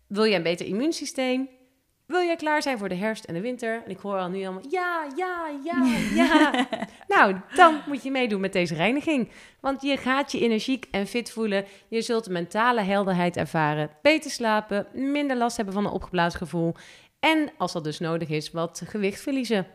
Wil 0.06 0.24
je 0.24 0.36
een 0.36 0.42
beter 0.42 0.66
immuunsysteem? 0.66 1.48
Wil 2.06 2.20
jij 2.20 2.36
klaar 2.36 2.62
zijn 2.62 2.78
voor 2.78 2.88
de 2.88 2.94
herfst 2.94 3.24
en 3.24 3.34
de 3.34 3.40
winter? 3.40 3.82
En 3.84 3.90
ik 3.90 3.98
hoor 3.98 4.18
al 4.18 4.28
nu 4.28 4.44
allemaal 4.44 4.70
ja, 4.70 5.06
ja, 5.16 5.50
ja, 5.64 5.96
ja. 6.24 6.66
nou, 7.08 7.36
dan 7.54 7.80
moet 7.86 8.02
je 8.02 8.10
meedoen 8.10 8.40
met 8.40 8.52
deze 8.52 8.74
reiniging. 8.74 9.30
Want 9.60 9.82
je 9.82 9.96
gaat 9.96 10.32
je 10.32 10.40
energiek 10.40 10.86
en 10.90 11.06
fit 11.06 11.30
voelen. 11.30 11.64
Je 11.88 12.02
zult 12.02 12.28
mentale 12.28 12.80
helderheid 12.80 13.36
ervaren. 13.36 13.90
Beter 14.02 14.30
slapen, 14.30 14.86
minder 14.92 15.36
last 15.36 15.56
hebben 15.56 15.74
van 15.74 15.84
een 15.84 15.92
opgeblazen 15.92 16.38
gevoel. 16.38 16.74
En 17.20 17.52
als 17.58 17.72
dat 17.72 17.84
dus 17.84 17.98
nodig 17.98 18.28
is, 18.28 18.50
wat 18.50 18.82
gewicht 18.86 19.20
verliezen. 19.20 19.66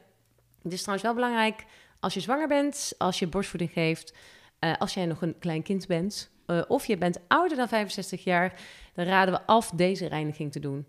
Het 0.64 0.74
is 0.74 0.80
trouwens 0.80 1.08
wel 1.08 1.16
belangrijk 1.16 1.66
als 2.00 2.14
je 2.14 2.20
zwanger 2.20 2.48
bent, 2.48 2.94
als 2.98 3.20
je 3.20 3.28
borstvoeding 3.28 3.72
geeft, 3.72 4.14
eh, 4.60 4.78
als 4.78 4.94
jij 4.94 5.06
nog 5.06 5.22
een 5.22 5.40
klein 5.40 5.64
kind 5.64 5.88
bent, 5.88 6.32
eh, 6.46 6.62
of 6.68 6.86
je 6.86 6.98
bent 6.98 7.20
ouder 7.28 7.58
dan 7.58 7.68
65 7.68 8.24
jaar, 8.24 8.62
dan 8.94 9.06
raden 9.06 9.34
we 9.34 9.46
af 9.46 9.70
deze 9.70 10.08
reiniging 10.08 10.52
te 10.52 10.60
doen. 10.60 10.86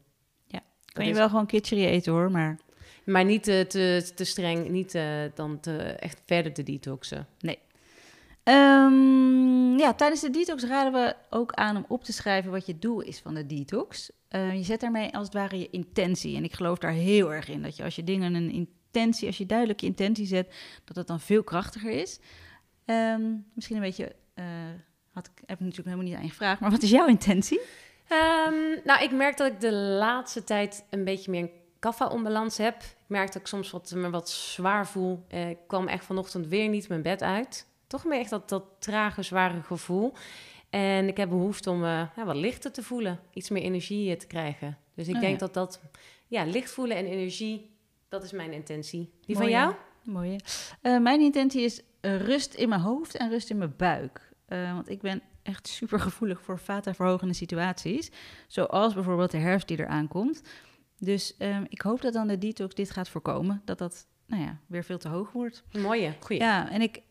Kan 0.93 1.07
je 1.07 1.15
wel 1.15 1.29
gewoon 1.29 1.47
kitchery 1.47 1.85
eten 1.85 2.12
hoor, 2.12 2.31
maar 2.31 2.59
Maar 3.05 3.25
niet 3.25 3.43
te, 3.43 3.65
te, 3.69 4.11
te 4.15 4.25
streng, 4.25 4.69
niet 4.69 4.95
eh, 4.95 5.05
dan 5.35 5.61
te, 5.61 5.77
echt 5.77 6.21
verder 6.27 6.53
te 6.53 6.62
detoxen. 6.62 7.27
Ehm, 8.43 9.79
ja, 9.79 9.95
tijdens 9.95 10.21
de 10.21 10.31
detox 10.31 10.65
raden 10.65 10.93
we 10.93 11.15
ook 11.31 11.53
aan 11.53 11.77
om 11.77 11.85
op 11.89 12.05
te 12.05 12.12
schrijven 12.12 12.50
wat 12.50 12.67
je 12.67 12.79
doel 12.79 13.00
is 13.00 13.19
van 13.19 13.35
de 13.35 13.47
detox. 13.47 14.11
Eh, 14.29 14.55
je 14.55 14.62
zet 14.62 14.81
daarmee 14.81 15.15
als 15.15 15.25
het 15.25 15.35
ware 15.35 15.59
je 15.59 15.71
intentie. 15.71 16.37
En 16.37 16.45
ik 16.45 16.55
geloof 16.55 16.79
daar 16.79 16.93
heel 16.93 17.33
erg 17.33 17.49
in. 17.49 17.62
Dat 17.62 17.77
je 17.77 17.85
als 17.85 17.97
je 17.97 18.05
dingen 18.05 18.35
een 18.35 18.69
intentie, 18.92 19.26
als 19.26 19.38
je 19.38 19.47
duidelijk 19.47 19.80
je 19.80 19.87
intentie 19.87 20.26
zet, 20.26 20.54
dat 20.85 20.97
het 20.97 21.06
dan 21.06 21.20
veel 21.20 21.42
krachtiger 21.42 21.90
is. 21.90 22.18
Ehm, 22.85 23.23
misschien 23.54 23.76
een 23.76 23.82
beetje, 23.82 24.14
eh, 24.35 24.44
had 25.12 25.26
ik, 25.26 25.32
heb 25.37 25.59
ik 25.59 25.64
natuurlijk 25.64 25.88
helemaal 25.88 26.04
niet 26.04 26.14
aan 26.16 26.23
je 26.23 26.28
gevraagd, 26.28 26.61
maar 26.61 26.70
wat 26.70 26.82
is 26.82 26.90
jouw 26.90 27.06
intentie? 27.06 27.61
Ehm, 28.09 28.54
nou, 28.85 29.02
ik 29.02 29.11
merk 29.12 29.37
dat 29.37 29.52
ik 29.52 29.61
de 29.61 29.73
laatste 29.73 30.44
tijd 30.44 30.85
een 30.90 31.04
beetje 31.04 31.30
meer 31.30 31.40
een 31.40 31.50
kaffa-onbalans 31.78 32.56
heb. 32.56 32.76
Ik 32.82 33.04
merk 33.06 33.26
dat 33.26 33.40
ik 33.40 33.47
soms 33.47 33.70
wat, 33.70 33.92
me 33.94 34.11
wat 34.11 34.30
zwaar 34.30 34.87
voel. 34.87 35.25
Eh, 35.28 35.49
ik 35.50 35.59
kwam 35.66 35.88
echt 35.88 36.04
vanochtend 36.04 36.47
weer 36.47 36.68
niet 36.68 36.88
mijn 36.88 37.02
bed 37.02 37.23
uit. 37.23 37.66
Toch 37.87 38.04
meer 38.04 38.18
echt 38.18 38.30
dat, 38.30 38.49
dat 38.49 38.64
trage, 38.78 39.23
zware 39.23 39.62
gevoel. 39.62 40.12
En 40.70 41.09
ik 41.09 41.16
heb 41.16 41.28
behoefte 41.28 41.70
om 41.70 41.85
eh, 41.85 42.02
ja, 42.16 42.25
wat 42.25 42.37
lichter 42.37 42.73
te 42.73 42.82
voelen. 42.82 43.20
Iets 43.32 43.50
meer 43.50 43.62
energie 43.62 44.16
te 44.16 44.26
krijgen. 44.26 44.78
Dus 44.94 45.08
ik 45.08 45.15
Oh, 45.15 45.21
denk 45.21 45.32
ja. 45.32 45.38
dat 45.38 45.54
dat... 45.54 45.80
Ja, 46.26 46.45
licht 46.45 46.71
voelen 46.71 46.97
en 46.97 47.06
energie, 47.06 47.71
dat 48.10 48.23
is 48.23 48.32
mijn 48.32 48.52
intentie. 48.52 49.12
Die 49.26 49.36
van 49.36 49.50
jou? 49.50 49.75
Mooi. 50.04 50.30
hè? 50.30 50.94
Eh, 50.94 51.00
mijn 51.00 51.20
intentie 51.20 51.62
is 51.62 51.82
eh, 52.00 52.20
rust 52.20 52.54
in 52.54 52.68
mijn 52.68 52.80
hoofd 52.80 53.16
en 53.16 53.28
rust 53.28 53.50
in 53.50 53.58
mijn 53.58 53.75
buik. 53.76 54.32
Eh, 54.46 54.73
want 54.73 54.88
ik 54.88 55.00
ben 55.00 55.23
echt 55.42 55.68
super 55.68 56.00
gevoelig 56.00 56.42
voor 56.42 56.58
vata-verhogende 56.58 57.34
situaties. 57.34 58.10
Zoals 58.46 58.94
bijvoorbeeld 58.94 59.30
de 59.30 59.38
herfst 59.38 59.68
die 59.68 59.78
eraan 59.78 60.08
komt. 60.08 60.42
Dus 60.99 61.36
ehm, 61.36 61.64
ik 61.68 61.80
hoop 61.80 62.00
dat 62.00 62.12
dan 62.12 62.26
de 62.26 62.38
detox 62.38 62.75
dit 62.75 62.90
gaat 62.90 63.08
voorkomen. 63.08 63.62
Dat 63.64 63.78
dat 63.78 64.06
nou 64.26 64.42
ja, 64.42 64.60
weer 64.66 64.84
veel 64.84 64.99
te 64.99 65.08
hoog 65.08 65.32
wordt. 65.32 65.62
Mooie, 65.73 66.14
goeie. 66.20 66.42
Ja, 66.42 66.70
en 66.70 66.82
ik, 66.82 67.02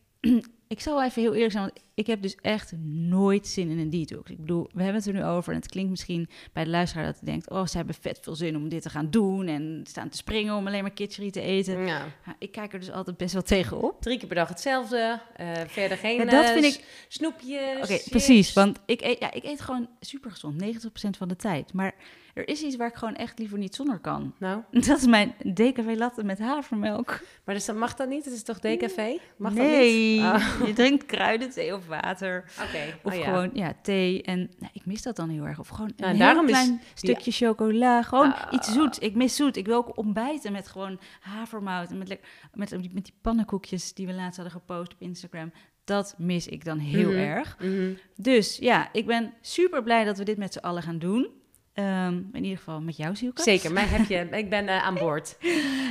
ik 0.69 0.79
zal 0.81 1.03
even 1.03 1.21
heel 1.21 1.33
eerlijk 1.33 1.51
zijn, 1.51 1.63
want 1.63 1.79
ik 1.93 2.07
heb 2.07 2.21
dus 2.21 2.35
echt 2.41 2.71
nooit 2.93 3.47
zin 3.47 3.69
in 3.69 3.79
een 3.79 3.89
detox. 3.89 4.29
Ik 4.31 4.39
bedoel, 4.39 4.69
we 4.73 4.83
hebben 4.83 5.01
het 5.01 5.05
er 5.09 5.13
nu 5.13 5.23
over 5.23 5.53
en 5.53 5.59
het 5.59 5.69
klinkt 5.69 5.89
misschien 5.89 6.29
bij 6.53 6.63
de 6.63 6.69
luisteraar 6.69 7.05
dat 7.05 7.15
hij 7.15 7.25
denkt... 7.31 7.49
oh, 7.49 7.65
ze 7.65 7.77
hebben 7.77 7.95
vet 7.95 8.19
veel 8.21 8.35
zin 8.35 8.55
om 8.55 8.69
dit 8.69 8.81
te 8.81 8.89
gaan 8.89 9.09
doen 9.09 9.47
en 9.47 9.81
staan 9.87 10.09
te 10.09 10.17
springen 10.17 10.55
om 10.55 10.67
alleen 10.67 10.81
maar 10.81 10.91
kitchery 10.91 11.31
te 11.31 11.41
eten. 11.41 11.85
Ja. 11.85 12.05
Ik 12.39 12.51
kijk 12.51 12.73
er 12.73 12.79
dus 12.79 12.91
altijd 12.91 13.17
best 13.17 13.33
wel 13.33 13.41
tegen 13.41 13.81
op. 13.81 14.01
Drie 14.01 14.17
keer 14.17 14.27
per 14.27 14.35
dag 14.35 14.49
hetzelfde. 14.49 15.19
eh, 15.35 15.51
verder 15.67 15.97
geen 15.97 16.17
Ja, 16.17 16.25
dat 16.25 16.45
eh, 16.45 16.51
vind 16.51 16.65
ik- 16.65 17.05
snoepjes. 17.07 17.77
Oké, 17.91 18.09
precies. 18.09 18.53
Want 18.53 18.79
ik 18.85 19.01
eet, 19.01 19.19
ja, 19.19 19.31
ik 19.33 19.43
eet 19.43 19.61
gewoon 19.61 19.89
super 19.99 20.31
gezond, 20.31 20.61
90% 20.61 21.17
van 21.17 21.27
de 21.27 21.35
tijd. 21.35 21.73
Maar 21.73 21.95
er 22.33 22.47
is 22.47 22.61
iets 22.61 22.75
waar 22.75 22.87
ik 22.87 22.95
gewoon 22.95 23.15
echt 23.15 23.39
liever 23.39 23.57
niet 23.57 23.75
zonder 23.75 23.99
kan. 23.99 24.33
Nou, 24.39 24.61
Dat 24.87 24.97
is 24.97 25.05
mijn 25.05 25.33
DKV 25.53 25.95
latte 25.97 26.23
met 26.23 26.39
havermelk. 26.39 27.19
maar 27.45 27.55
dus, 27.55 27.65
dat 27.65 27.75
mag 27.75 27.95
dat 27.95 28.09
niet? 28.09 28.25
Het 28.25 28.33
is 28.33 28.43
toch 28.43 28.59
DKV? 28.59 29.17
Mag 29.37 29.53
nee, 29.53 30.21
dat 30.21 30.33
niet? 30.33 30.43
Oh, 30.43 30.58
je 30.67 30.73
drinkt 30.73 31.05
kruidenthee 31.05 31.75
of 31.75 31.87
water. 31.87 32.43
Oké, 32.67 32.95
Of 33.03 33.13
oh 33.13 33.19
ja. 33.19 33.25
gewoon 33.25 33.49
ja, 33.53 33.73
thee. 33.81 34.21
En 34.23 34.37
nou, 34.59 34.71
ik 34.73 34.85
mis 34.85 35.01
dat 35.01 35.15
dan 35.15 35.29
heel 35.29 35.45
erg. 35.45 35.59
Of 35.59 35.67
gewoon 35.67 35.91
een 35.97 36.17
Nou, 36.17 36.33
heel 36.33 36.43
is 36.43 36.49
klein 36.51 36.81
stukje 36.93 37.31
chocola. 37.31 38.01
Gewoon 38.03 38.33
Ah. 38.33 38.53
iets 38.53 38.73
zoets. 38.73 38.99
Ik 38.99 39.15
mis 39.15 39.35
zoet. 39.35 39.55
Ik 39.57 39.65
wil 39.65 39.75
ook 39.77 39.97
ontbijten 39.97 40.51
met 40.51 40.67
gewoon 40.67 40.99
havermout. 41.19 41.89
En 41.91 41.97
met, 41.97 42.19
met, 42.53 42.71
met 42.93 43.05
die 43.05 43.13
pannenkoekjes 43.21 43.93
die 43.93 44.05
we 44.07 44.13
laatst 44.13 44.35
hadden 44.39 44.53
gepost 44.59 44.93
op 44.93 45.01
Instagram. 45.01 45.51
Dat 45.83 46.15
mis 46.17 46.47
ik 46.47 46.65
dan 46.65 46.77
heel 46.77 47.09
Mhm. 47.09 47.19
erg. 47.19 47.57
Mhm. 47.59 47.91
Dus 48.15 48.57
ja, 48.57 48.89
ik 48.93 49.05
ben 49.05 49.33
super 49.41 49.83
blij 49.83 50.03
dat 50.03 50.17
we 50.17 50.23
dit 50.23 50.37
met 50.37 50.53
z'n 50.53 50.59
allen 50.59 50.83
gaan 50.83 50.99
doen. 50.99 51.29
Ehm, 51.73 52.13
in 52.31 52.43
ieder 52.43 52.57
geval 52.57 52.81
met 52.81 52.97
jou, 52.97 53.15
Zielke. 53.15 53.41
Zeker, 53.41 53.71
mij 53.73 53.85
heb 53.85 54.07
je, 54.07 54.37
ik 54.43 54.49
ben 54.49 54.67
eh, 54.67 54.83
aan 54.83 54.93
boord. 54.95 55.37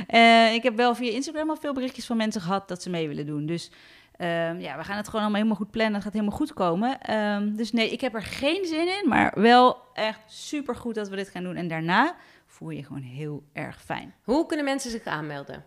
Eh, 0.07 0.53
ik 0.53 0.63
heb 0.63 0.75
wel 0.75 0.95
via 0.95 1.11
Instagram 1.11 1.49
al 1.49 1.55
veel 1.55 1.73
berichtjes 1.73 2.05
van 2.05 2.17
mensen 2.17 2.41
gehad 2.41 2.67
dat 2.67 2.81
ze 2.83 2.89
mee 2.89 3.07
willen 3.07 3.25
doen. 3.25 3.45
Dus 3.45 3.71
ehm, 4.19 4.59
ja, 4.59 4.77
we 4.77 4.83
gaan 4.83 4.97
het 4.97 5.05
gewoon 5.05 5.21
allemaal 5.21 5.41
helemaal 5.41 5.55
goed 5.55 5.71
plannen. 5.71 5.93
Het 5.93 6.03
gaat 6.03 6.13
helemaal 6.13 6.37
goed 6.37 6.53
komen. 6.53 7.01
Ehm, 7.01 7.55
dus 7.55 7.71
nee, 7.71 7.91
ik 7.91 8.01
heb 8.01 8.13
er 8.13 8.23
geen 8.23 8.65
zin 8.65 8.87
in. 8.87 9.09
Maar 9.09 9.31
wel 9.35 9.77
echt 9.93 10.19
super 10.27 10.75
goed 10.75 10.95
dat 10.95 11.09
we 11.09 11.15
dit 11.15 11.29
gaan 11.29 11.43
doen. 11.43 11.55
En 11.55 11.67
daarna 11.67 12.15
voel 12.45 12.69
je 12.69 12.77
je 12.77 12.83
gewoon 12.83 13.01
heel 13.01 13.43
erg 13.53 13.83
fijn. 13.83 14.13
Hoe 14.23 14.45
kunnen 14.45 14.65
mensen 14.65 14.91
zich 14.91 15.03
aanmelden? 15.03 15.65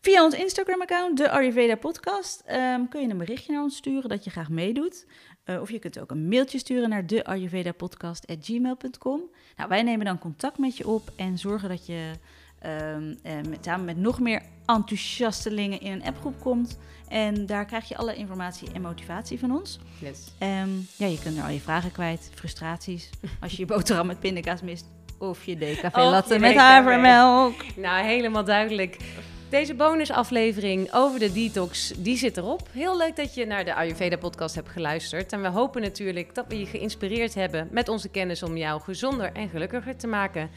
Via 0.00 0.24
ons 0.24 0.34
Instagram-account, 0.34 1.16
de 1.16 1.30
Ayurveda 1.30 1.76
Podcast, 1.76 2.42
ehm, 2.46 2.88
kun 2.88 3.00
je 3.00 3.08
een 3.08 3.18
berichtje 3.18 3.52
naar 3.52 3.62
ons 3.62 3.76
sturen 3.76 4.08
dat 4.08 4.24
je 4.24 4.30
graag 4.30 4.48
meedoet. 4.48 5.06
Eh, 5.44 5.60
of 5.60 5.70
je 5.70 5.78
kunt 5.78 5.98
ook 5.98 6.10
een 6.10 6.28
mailtje 6.28 6.58
sturen 6.58 6.88
naar 6.88 7.06
de 7.06 7.24
ayurvedapodcast.gmail.com. 7.24 9.20
Nou, 9.56 9.68
wij 9.68 9.82
nemen 9.82 10.06
dan 10.06 10.18
contact 10.18 10.58
met 10.58 10.76
je 10.76 10.88
op 10.88 11.12
en 11.16 11.38
zorgen 11.38 11.68
dat 11.68 11.86
je 11.86 12.12
eh, 12.64 13.34
met, 13.48 13.58
samen 13.60 13.84
met 13.84 13.96
nog 13.96 14.20
meer 14.20 14.42
enthousiastelingen 14.66 15.80
in 15.80 15.92
een 15.92 16.04
appgroep 16.04 16.40
komt. 16.40 16.78
En 17.08 17.46
daar 17.46 17.64
krijg 17.64 17.88
je 17.88 17.96
alle 17.96 18.14
informatie 18.14 18.68
en 18.72 18.82
motivatie 18.82 19.38
van 19.38 19.50
ons. 19.58 19.78
Yes. 19.98 20.18
Ehm, 20.38 20.68
ja, 20.96 21.06
je 21.06 21.18
kunt 21.22 21.36
er 21.36 21.42
al 21.42 21.50
je 21.50 21.60
vragen 21.60 21.92
kwijt, 21.92 22.30
frustraties. 22.34 23.10
Als 23.40 23.52
je 23.52 23.58
je 23.58 23.66
boterham 23.66 24.06
met 24.06 24.20
pindakaas 24.20 24.62
mist. 24.62 24.86
Of 25.18 25.44
je 25.44 25.80
Of 25.82 25.96
latte 25.96 26.38
met 26.38 26.56
havermelk. 26.56 27.54
Nou, 27.76 28.04
helemaal 28.04 28.44
duidelijk. 28.44 28.96
Deze 29.48 29.74
bonusaflevering 29.74 30.92
over 30.92 31.18
de 31.18 31.32
detox, 31.32 31.92
die 31.96 32.16
zit 32.16 32.36
erop. 32.36 32.68
Heel 32.72 32.96
leuk 32.96 33.16
dat 33.16 33.34
je 33.34 33.46
naar 33.46 33.64
de 33.64 33.74
Ayurveda 33.74 34.16
podcast 34.16 34.54
hebt 34.54 34.68
geluisterd. 34.68 35.32
En 35.32 35.42
we 35.42 35.48
hopen 35.48 35.82
natuurlijk 35.82 36.34
dat 36.34 36.44
we 36.48 36.58
je 36.58 36.66
geïnspireerd 36.66 37.34
hebben 37.34 37.68
met 37.70 37.88
onze 37.88 38.08
kennis 38.08 38.42
om 38.42 38.56
jou 38.56 38.80
gezonder 38.80 39.32
en 39.32 39.48
gelukkiger 39.48 39.96
te 39.96 40.06
maken. 40.06 40.50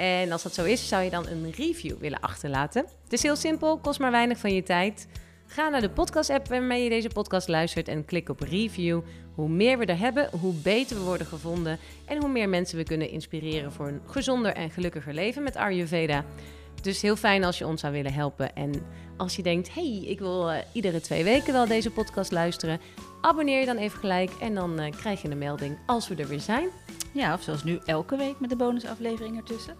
En 0.00 0.32
als 0.32 0.42
dat 0.42 0.54
zo 0.54 0.64
is, 0.64 0.88
zou 0.88 1.02
je 1.02 1.10
dan 1.10 1.26
een 1.26 1.52
review 1.56 1.98
willen 1.98 2.20
achterlaten. 2.20 2.84
Het 3.04 3.12
is 3.12 3.22
heel 3.22 3.36
simpel, 3.36 3.78
kost 3.78 3.98
maar 3.98 4.10
weinig 4.10 4.38
van 4.38 4.54
je 4.54 4.62
tijd. 4.62 5.06
Ga 5.46 5.68
naar 5.68 5.80
de 5.80 5.90
podcast-app 5.90 6.48
waarmee 6.48 6.82
je 6.82 6.88
deze 6.88 7.08
podcast 7.08 7.48
luistert 7.48 7.88
en 7.88 8.04
klik 8.04 8.28
op 8.28 8.40
review. 8.40 9.00
Hoe 9.34 9.48
meer 9.48 9.78
we 9.78 9.84
er 9.84 9.98
hebben, 9.98 10.28
hoe 10.40 10.54
beter 10.54 10.96
we 10.96 11.02
worden 11.02 11.26
gevonden 11.26 11.78
en 12.04 12.20
hoe 12.20 12.28
meer 12.28 12.48
mensen 12.48 12.78
we 12.78 12.84
kunnen 12.84 13.10
inspireren 13.10 13.72
voor 13.72 13.88
een 13.88 14.00
gezonder 14.06 14.52
en 14.52 14.70
gelukkiger 14.70 15.14
leven 15.14 15.42
met 15.42 15.56
Ayurveda. 15.56 16.24
Dus 16.82 17.02
heel 17.02 17.16
fijn 17.16 17.44
als 17.44 17.58
je 17.58 17.66
ons 17.66 17.80
zou 17.80 17.92
willen 17.92 18.12
helpen. 18.12 18.54
En 18.54 18.82
als 19.16 19.36
je 19.36 19.42
denkt, 19.42 19.74
hey, 19.74 20.02
ik 20.06 20.18
wil 20.18 20.50
eh, 20.50 20.58
iedere 20.72 21.00
twee 21.00 21.24
weken 21.24 21.52
wel 21.52 21.66
deze 21.66 21.90
podcast 21.90 22.30
luisteren, 22.30 22.80
abonneer 23.20 23.60
je 23.60 23.66
dan 23.66 23.76
even 23.76 23.98
gelijk 23.98 24.30
en 24.40 24.54
dan 24.54 24.78
eh, 24.78 24.92
krijg 24.92 25.22
je 25.22 25.30
een 25.30 25.38
melding 25.38 25.78
als 25.86 26.08
we 26.08 26.14
er 26.14 26.28
weer 26.28 26.40
zijn. 26.40 26.68
Ja, 27.12 27.34
of 27.34 27.42
zoals 27.42 27.64
nu 27.64 27.78
elke 27.84 28.16
week 28.16 28.40
met 28.40 28.50
de 28.50 28.56
bonusaflevering 28.56 29.36
ertussen. 29.36 29.76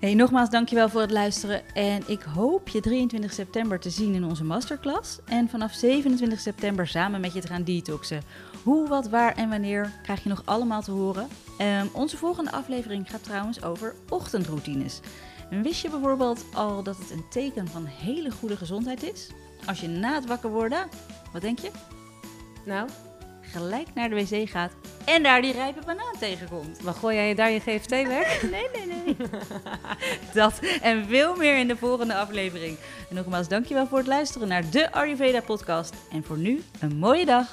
Hey, 0.00 0.14
nogmaals 0.14 0.50
dankjewel 0.50 0.88
voor 0.88 1.00
het 1.00 1.10
luisteren 1.10 1.74
en 1.74 2.02
ik 2.06 2.22
hoop 2.22 2.68
je 2.68 2.80
23 2.80 3.32
september 3.32 3.80
te 3.80 3.90
zien 3.90 4.14
in 4.14 4.24
onze 4.24 4.44
masterclass 4.44 5.18
en 5.24 5.48
vanaf 5.48 5.72
27 5.72 6.40
september 6.40 6.86
samen 6.86 7.20
met 7.20 7.32
je 7.32 7.40
te 7.40 7.46
gaan 7.46 7.62
detoxen. 7.62 8.22
Hoe, 8.62 8.88
wat, 8.88 9.08
waar 9.08 9.34
en 9.34 9.48
wanneer 9.48 9.92
krijg 10.02 10.22
je 10.22 10.28
nog 10.28 10.42
allemaal 10.44 10.82
te 10.82 10.90
horen. 10.90 11.28
Um, 11.60 11.88
onze 11.92 12.16
volgende 12.16 12.52
aflevering 12.52 13.10
gaat 13.10 13.24
trouwens 13.24 13.62
over 13.62 13.94
ochtendroutines. 14.08 15.00
En 15.50 15.62
wist 15.62 15.82
je 15.82 15.90
bijvoorbeeld 15.90 16.44
al 16.54 16.82
dat 16.82 16.98
het 16.98 17.10
een 17.10 17.28
teken 17.30 17.68
van 17.68 17.84
hele 17.86 18.30
goede 18.30 18.56
gezondheid 18.56 19.02
is? 19.02 19.28
Als 19.66 19.80
je 19.80 19.88
na 19.88 20.14
het 20.14 20.26
wakker 20.26 20.50
worden, 20.50 20.88
wat 21.32 21.42
denk 21.42 21.58
je? 21.58 21.70
Nou? 22.64 22.88
Gelijk 23.52 23.86
naar 23.94 24.08
de 24.08 24.14
wc 24.14 24.48
gaat 24.50 24.72
en 25.04 25.22
daar 25.22 25.42
die 25.42 25.52
rijpe 25.52 25.80
banaan 25.86 26.14
tegenkomt. 26.18 26.82
Maar 26.82 26.94
gooi 26.94 27.16
jij 27.16 27.34
daar 27.34 27.50
je 27.50 27.60
GFT 27.60 27.90
weg? 27.90 28.42
nee, 28.50 28.66
nee, 28.74 28.86
nee. 28.86 29.16
dat 30.34 30.60
en 30.82 31.06
veel 31.06 31.36
meer 31.36 31.58
in 31.58 31.68
de 31.68 31.76
volgende 31.76 32.14
aflevering. 32.14 32.76
En 33.08 33.14
nogmaals, 33.14 33.48
dankjewel 33.48 33.86
voor 33.86 33.98
het 33.98 34.06
luisteren 34.06 34.48
naar 34.48 34.70
de 34.70 34.92
Ayurveda 34.92 35.40
podcast. 35.40 35.94
En 36.12 36.24
voor 36.24 36.38
nu, 36.38 36.62
een 36.80 36.96
mooie 36.96 37.24
dag. 37.24 37.52